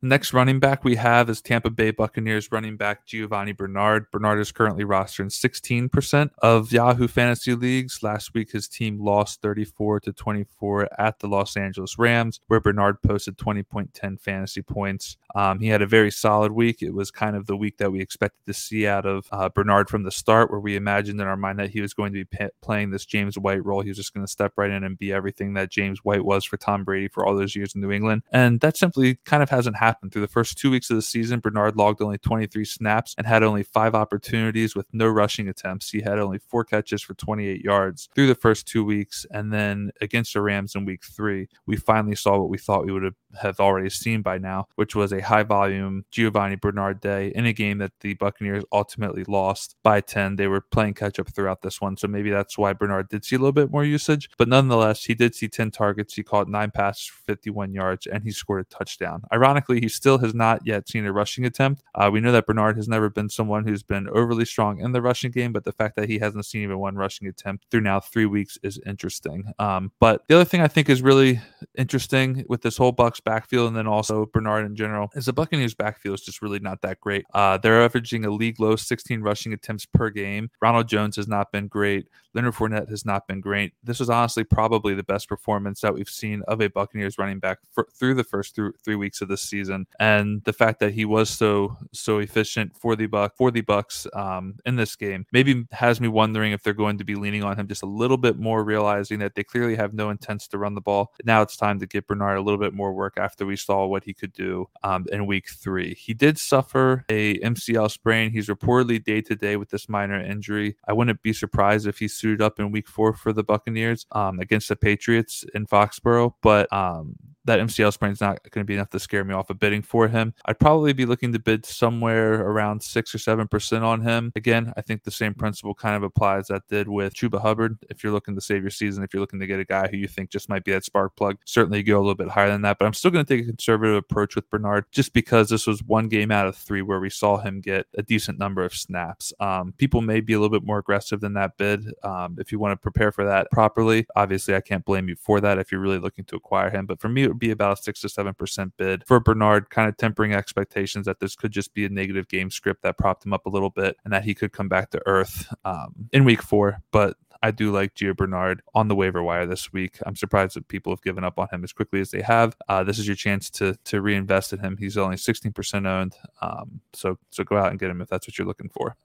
Next 0.00 0.32
running 0.32 0.60
back 0.60 0.84
we 0.84 0.94
have 0.94 1.28
is 1.28 1.42
Tampa 1.42 1.70
Bay 1.70 1.90
Buccaneers 1.90 2.52
running 2.52 2.76
back 2.76 3.04
Giovani 3.04 3.56
Bernard. 3.56 4.08
Bernard 4.12 4.38
is 4.38 4.52
currently 4.52 4.84
rostered 4.84 5.20
in 5.20 5.28
16% 5.28 6.30
of 6.38 6.70
Yahoo 6.70 7.08
fantasy 7.08 7.56
leagues. 7.56 8.00
Last 8.00 8.32
week, 8.32 8.52
his 8.52 8.68
team 8.68 9.00
lost 9.00 9.42
34 9.42 9.98
to 10.00 10.12
24 10.12 10.88
at 11.00 11.18
the 11.18 11.26
Los 11.26 11.56
Angeles 11.56 11.98
Rams, 11.98 12.38
where 12.46 12.60
Bernard 12.60 13.02
posted 13.02 13.38
20.10 13.38 14.20
fantasy 14.20 14.62
points. 14.62 15.16
Um, 15.34 15.60
he 15.60 15.68
had 15.68 15.82
a 15.82 15.86
very 15.86 16.10
solid 16.10 16.52
week. 16.52 16.82
It 16.82 16.94
was 16.94 17.10
kind 17.10 17.36
of 17.36 17.46
the 17.46 17.56
week 17.56 17.78
that 17.78 17.92
we 17.92 18.00
expected 18.00 18.46
to 18.46 18.54
see 18.54 18.86
out 18.86 19.06
of 19.06 19.26
uh, 19.30 19.48
Bernard 19.48 19.88
from 19.88 20.02
the 20.02 20.10
start, 20.10 20.50
where 20.50 20.60
we 20.60 20.76
imagined 20.76 21.20
in 21.20 21.26
our 21.26 21.36
mind 21.36 21.58
that 21.58 21.70
he 21.70 21.80
was 21.80 21.94
going 21.94 22.12
to 22.12 22.24
be 22.24 22.48
playing 22.62 22.90
this 22.90 23.04
James 23.04 23.38
White 23.38 23.64
role. 23.64 23.80
He 23.80 23.90
was 23.90 23.96
just 23.96 24.14
going 24.14 24.26
to 24.26 24.30
step 24.30 24.52
right 24.56 24.70
in 24.70 24.84
and 24.84 24.98
be 24.98 25.12
everything 25.12 25.54
that 25.54 25.70
James 25.70 26.04
White 26.04 26.24
was 26.24 26.44
for 26.44 26.56
Tom 26.56 26.84
Brady 26.84 27.08
for 27.08 27.26
all 27.26 27.36
those 27.36 27.54
years 27.54 27.74
in 27.74 27.80
New 27.80 27.90
England. 27.90 28.22
And 28.32 28.60
that 28.60 28.76
simply 28.76 29.16
kind 29.24 29.42
of 29.42 29.50
hasn't 29.50 29.76
happened. 29.76 30.12
Through 30.12 30.22
the 30.22 30.28
first 30.28 30.58
two 30.58 30.70
weeks 30.70 30.90
of 30.90 30.96
the 30.96 31.02
season, 31.02 31.40
Bernard 31.40 31.76
logged 31.76 32.02
only 32.02 32.18
23 32.18 32.64
snaps 32.64 33.14
and 33.18 33.26
had 33.26 33.42
only 33.42 33.62
five 33.62 33.94
opportunities 33.94 34.74
with 34.74 34.86
no 34.92 35.08
rushing 35.08 35.48
attempts. 35.48 35.90
He 35.90 36.00
had 36.00 36.18
only 36.18 36.38
four 36.38 36.64
catches 36.64 37.02
for 37.02 37.14
28 37.14 37.62
yards 37.62 38.08
through 38.14 38.26
the 38.26 38.34
first 38.34 38.66
two 38.66 38.84
weeks. 38.84 39.26
And 39.30 39.52
then 39.52 39.90
against 40.00 40.32
the 40.34 40.42
Rams 40.42 40.74
in 40.74 40.84
week 40.84 41.04
three, 41.04 41.48
we 41.66 41.76
finally 41.76 42.16
saw 42.16 42.38
what 42.38 42.48
we 42.48 42.58
thought 42.58 42.86
we 42.86 42.92
would 42.92 43.02
have 43.02 43.14
have 43.40 43.60
already 43.60 43.90
seen 43.90 44.22
by 44.22 44.38
now, 44.38 44.66
which 44.76 44.94
was 44.94 45.12
a 45.12 45.20
high 45.20 45.42
volume 45.42 46.04
Giovani 46.10 46.56
Bernard 46.56 47.00
day 47.00 47.32
in 47.34 47.46
a 47.46 47.52
game 47.52 47.78
that 47.78 47.92
the 48.00 48.14
Buccaneers 48.14 48.64
ultimately 48.72 49.24
lost 49.24 49.76
by 49.82 50.00
10. 50.00 50.36
They 50.36 50.46
were 50.46 50.60
playing 50.60 50.94
catch 50.94 51.18
up 51.18 51.28
throughout 51.28 51.62
this 51.62 51.80
one. 51.80 51.96
So 51.96 52.08
maybe 52.08 52.30
that's 52.30 52.58
why 52.58 52.72
Bernard 52.72 53.08
did 53.08 53.24
see 53.24 53.36
a 53.36 53.38
little 53.38 53.52
bit 53.52 53.70
more 53.70 53.84
usage. 53.84 54.30
But 54.38 54.48
nonetheless, 54.48 55.04
he 55.04 55.14
did 55.14 55.34
see 55.34 55.48
10 55.48 55.70
targets. 55.70 56.14
He 56.14 56.22
caught 56.22 56.48
nine 56.48 56.70
passes 56.70 57.06
for 57.06 57.22
51 57.26 57.72
yards 57.72 58.06
and 58.06 58.22
he 58.24 58.30
scored 58.30 58.60
a 58.60 58.74
touchdown. 58.74 59.22
Ironically, 59.32 59.80
he 59.80 59.88
still 59.88 60.18
has 60.18 60.34
not 60.34 60.66
yet 60.66 60.88
seen 60.88 61.04
a 61.06 61.12
rushing 61.12 61.44
attempt. 61.44 61.82
Uh, 61.94 62.10
we 62.12 62.20
know 62.20 62.32
that 62.32 62.46
Bernard 62.46 62.76
has 62.76 62.88
never 62.88 63.10
been 63.10 63.28
someone 63.28 63.66
who's 63.66 63.82
been 63.82 64.08
overly 64.08 64.44
strong 64.44 64.80
in 64.80 64.92
the 64.92 65.02
rushing 65.02 65.30
game, 65.30 65.52
but 65.52 65.64
the 65.64 65.72
fact 65.72 65.96
that 65.96 66.08
he 66.08 66.18
hasn't 66.18 66.46
seen 66.46 66.62
even 66.62 66.78
one 66.78 66.96
rushing 66.96 67.28
attempt 67.28 67.66
through 67.70 67.80
now 67.80 68.00
three 68.00 68.26
weeks 68.26 68.58
is 68.62 68.80
interesting. 68.86 69.52
Um, 69.58 69.92
but 70.00 70.26
the 70.28 70.34
other 70.34 70.44
thing 70.44 70.60
I 70.60 70.68
think 70.68 70.88
is 70.88 71.02
really 71.02 71.40
interesting 71.76 72.44
with 72.48 72.62
this 72.62 72.76
whole 72.76 72.92
Bucks 72.92 73.17
backfield 73.20 73.68
and 73.68 73.76
then 73.76 73.86
also 73.86 74.26
Bernard 74.26 74.66
in 74.66 74.76
general 74.76 75.10
is 75.14 75.26
the 75.26 75.32
Buccaneers 75.32 75.74
backfield 75.74 76.18
is 76.18 76.24
just 76.24 76.42
really 76.42 76.58
not 76.58 76.82
that 76.82 77.00
great. 77.00 77.24
Uh, 77.34 77.58
they're 77.58 77.82
averaging 77.82 78.24
a 78.24 78.30
league 78.30 78.60
low 78.60 78.76
16 78.76 79.20
rushing 79.20 79.52
attempts 79.52 79.86
per 79.86 80.10
game. 80.10 80.50
Ronald 80.60 80.88
Jones 80.88 81.16
has 81.16 81.28
not 81.28 81.52
been 81.52 81.68
great. 81.68 82.08
Leonard 82.34 82.54
Fournette 82.54 82.88
has 82.88 83.04
not 83.04 83.26
been 83.26 83.40
great. 83.40 83.72
This 83.82 84.00
is 84.00 84.10
honestly 84.10 84.44
probably 84.44 84.94
the 84.94 85.02
best 85.02 85.28
performance 85.28 85.80
that 85.80 85.94
we've 85.94 86.08
seen 86.08 86.42
of 86.46 86.60
a 86.60 86.68
Buccaneers 86.68 87.18
running 87.18 87.38
back 87.38 87.58
for, 87.70 87.88
through 87.92 88.14
the 88.14 88.24
first 88.24 88.54
th- 88.54 88.72
three 88.84 88.94
weeks 88.94 89.20
of 89.20 89.28
this 89.28 89.42
season. 89.42 89.86
And 89.98 90.44
the 90.44 90.52
fact 90.52 90.80
that 90.80 90.92
he 90.92 91.04
was 91.04 91.30
so 91.30 91.76
so 91.92 92.18
efficient 92.18 92.76
for 92.76 92.96
the 92.96 93.06
buck 93.06 93.36
for 93.36 93.50
the 93.50 93.62
Bucks 93.62 94.06
um, 94.12 94.54
in 94.66 94.76
this 94.76 94.94
game 94.96 95.26
maybe 95.32 95.64
has 95.72 96.00
me 96.00 96.08
wondering 96.08 96.52
if 96.52 96.62
they're 96.62 96.72
going 96.72 96.98
to 96.98 97.04
be 97.04 97.14
leaning 97.14 97.42
on 97.42 97.58
him 97.58 97.66
just 97.66 97.82
a 97.82 97.86
little 97.86 98.16
bit 98.16 98.38
more, 98.38 98.62
realizing 98.62 99.18
that 99.20 99.34
they 99.34 99.44
clearly 99.44 99.76
have 99.76 99.94
no 99.94 100.10
intents 100.10 100.46
to 100.48 100.58
run 100.58 100.74
the 100.74 100.80
ball. 100.80 101.12
Now 101.24 101.42
it's 101.42 101.56
time 101.56 101.78
to 101.80 101.86
get 101.86 102.06
Bernard 102.06 102.38
a 102.38 102.42
little 102.42 102.60
bit 102.60 102.74
more 102.74 102.92
work 102.92 103.07
after 103.16 103.46
we 103.46 103.56
saw 103.56 103.86
what 103.86 104.04
he 104.04 104.12
could 104.12 104.32
do 104.32 104.68
um, 104.82 105.06
in 105.10 105.26
Week 105.26 105.48
Three. 105.48 105.94
He 105.94 106.14
did 106.14 106.38
suffer 106.38 107.04
a 107.08 107.38
MCL 107.38 107.90
sprain. 107.90 108.30
He's 108.30 108.48
reportedly 108.48 109.02
day 109.02 109.20
to 109.22 109.34
day 109.34 109.56
with 109.56 109.70
this 109.70 109.88
minor 109.88 110.20
injury. 110.20 110.76
I 110.86 110.92
wouldn't 110.92 111.22
be 111.22 111.32
surprised 111.32 111.86
if 111.86 111.98
he 111.98 112.08
suited 112.08 112.42
up 112.42 112.58
in 112.58 112.70
week 112.70 112.88
four 112.88 113.12
for 113.12 113.32
the 113.32 113.44
Buccaneers 113.44 114.06
um, 114.12 114.40
against 114.40 114.68
the 114.68 114.76
Patriots 114.76 115.44
in 115.54 115.66
Foxborough. 115.66 116.34
But 116.42 116.72
um, 116.72 117.16
that 117.48 117.60
MCL 117.60 117.92
sprain 117.92 118.12
is 118.12 118.20
not 118.20 118.38
going 118.50 118.64
to 118.64 118.68
be 118.68 118.74
enough 118.74 118.90
to 118.90 119.00
scare 119.00 119.24
me 119.24 119.34
off 119.34 119.50
of 119.50 119.58
bidding 119.58 119.82
for 119.82 120.06
him. 120.06 120.34
I'd 120.44 120.58
probably 120.58 120.92
be 120.92 121.06
looking 121.06 121.32
to 121.32 121.38
bid 121.38 121.66
somewhere 121.66 122.34
around 122.34 122.82
six 122.82 123.14
or 123.14 123.18
seven 123.18 123.48
percent 123.48 123.84
on 123.84 124.02
him. 124.02 124.32
Again, 124.36 124.72
I 124.76 124.82
think 124.82 125.02
the 125.02 125.10
same 125.10 125.34
principle 125.34 125.74
kind 125.74 125.96
of 125.96 126.02
applies 126.02 126.48
that 126.48 126.68
did 126.68 126.88
with 126.88 127.14
Chuba 127.14 127.40
Hubbard. 127.40 127.78
If 127.90 128.04
you're 128.04 128.12
looking 128.12 128.34
to 128.34 128.40
save 128.40 128.62
your 128.62 128.70
season, 128.70 129.02
if 129.02 129.12
you're 129.12 129.20
looking 129.20 129.40
to 129.40 129.46
get 129.46 129.60
a 129.60 129.64
guy 129.64 129.88
who 129.88 129.96
you 129.96 130.08
think 130.08 130.30
just 130.30 130.48
might 130.48 130.64
be 130.64 130.72
that 130.72 130.84
spark 130.84 131.16
plug, 131.16 131.38
certainly 131.44 131.82
go 131.82 131.96
a 131.96 132.00
little 132.00 132.14
bit 132.14 132.28
higher 132.28 132.50
than 132.50 132.62
that. 132.62 132.78
But 132.78 132.86
I'm 132.86 132.94
still 132.94 133.10
going 133.10 133.24
to 133.24 133.36
take 133.36 133.44
a 133.44 133.48
conservative 133.48 133.96
approach 133.96 134.36
with 134.36 134.48
Bernard 134.50 134.84
just 134.92 135.12
because 135.12 135.48
this 135.48 135.66
was 135.66 135.82
one 135.82 136.08
game 136.08 136.30
out 136.30 136.46
of 136.46 136.56
three 136.56 136.82
where 136.82 137.00
we 137.00 137.10
saw 137.10 137.38
him 137.38 137.60
get 137.60 137.86
a 137.96 138.02
decent 138.02 138.38
number 138.38 138.64
of 138.64 138.74
snaps. 138.74 139.32
Um, 139.40 139.72
people 139.78 140.02
may 140.02 140.20
be 140.20 140.34
a 140.34 140.38
little 140.38 140.56
bit 140.56 140.66
more 140.66 140.78
aggressive 140.78 141.20
than 141.20 141.32
that 141.34 141.56
bid 141.56 141.86
um, 142.02 142.36
if 142.38 142.52
you 142.52 142.58
want 142.58 142.72
to 142.72 142.76
prepare 142.76 143.10
for 143.10 143.24
that 143.24 143.50
properly. 143.50 144.06
Obviously, 144.16 144.54
I 144.54 144.60
can't 144.60 144.84
blame 144.84 145.08
you 145.08 145.16
for 145.16 145.40
that 145.40 145.58
if 145.58 145.72
you're 145.72 145.80
really 145.80 145.98
looking 145.98 146.24
to 146.26 146.36
acquire 146.36 146.68
him. 146.70 146.86
But 146.86 147.00
for 147.00 147.08
me, 147.08 147.26
would 147.38 147.46
be 147.46 147.50
about 147.52 147.78
a 147.78 147.82
six 147.82 148.00
to 148.00 148.08
seven 148.08 148.34
percent 148.34 148.72
bid 148.76 149.04
for 149.06 149.20
Bernard, 149.20 149.70
kind 149.70 149.88
of 149.88 149.96
tempering 149.96 150.34
expectations 150.34 151.06
that 151.06 151.20
this 151.20 151.36
could 151.36 151.52
just 151.52 151.72
be 151.72 151.84
a 151.84 151.88
negative 151.88 152.28
game 152.28 152.50
script 152.50 152.82
that 152.82 152.98
propped 152.98 153.24
him 153.24 153.32
up 153.32 153.46
a 153.46 153.50
little 153.50 153.70
bit 153.70 153.96
and 154.04 154.12
that 154.12 154.24
he 154.24 154.34
could 154.34 154.52
come 154.52 154.68
back 154.68 154.90
to 154.90 155.00
earth 155.06 155.52
um, 155.64 155.94
in 156.12 156.24
week 156.24 156.42
four. 156.42 156.78
But 156.90 157.16
I 157.40 157.52
do 157.52 157.70
like 157.70 157.94
Gio 157.94 158.16
Bernard 158.16 158.62
on 158.74 158.88
the 158.88 158.96
waiver 158.96 159.22
wire 159.22 159.46
this 159.46 159.72
week. 159.72 159.98
I'm 160.04 160.16
surprised 160.16 160.56
that 160.56 160.66
people 160.66 160.92
have 160.92 161.02
given 161.02 161.22
up 161.22 161.38
on 161.38 161.46
him 161.52 161.62
as 161.62 161.72
quickly 161.72 162.00
as 162.00 162.10
they 162.10 162.22
have. 162.22 162.56
Uh, 162.68 162.82
this 162.82 162.98
is 162.98 163.06
your 163.06 163.16
chance 163.16 163.48
to 163.50 163.76
to 163.84 164.00
reinvest 164.02 164.52
in 164.52 164.58
him. 164.58 164.76
He's 164.76 164.96
only 164.96 165.16
16% 165.16 165.86
owned, 165.86 166.16
um, 166.42 166.80
so 166.92 167.18
so 167.30 167.44
go 167.44 167.56
out 167.56 167.70
and 167.70 167.78
get 167.78 167.90
him 167.90 168.00
if 168.00 168.08
that's 168.08 168.26
what 168.26 168.38
you're 168.38 168.46
looking 168.46 168.70
for. 168.70 168.96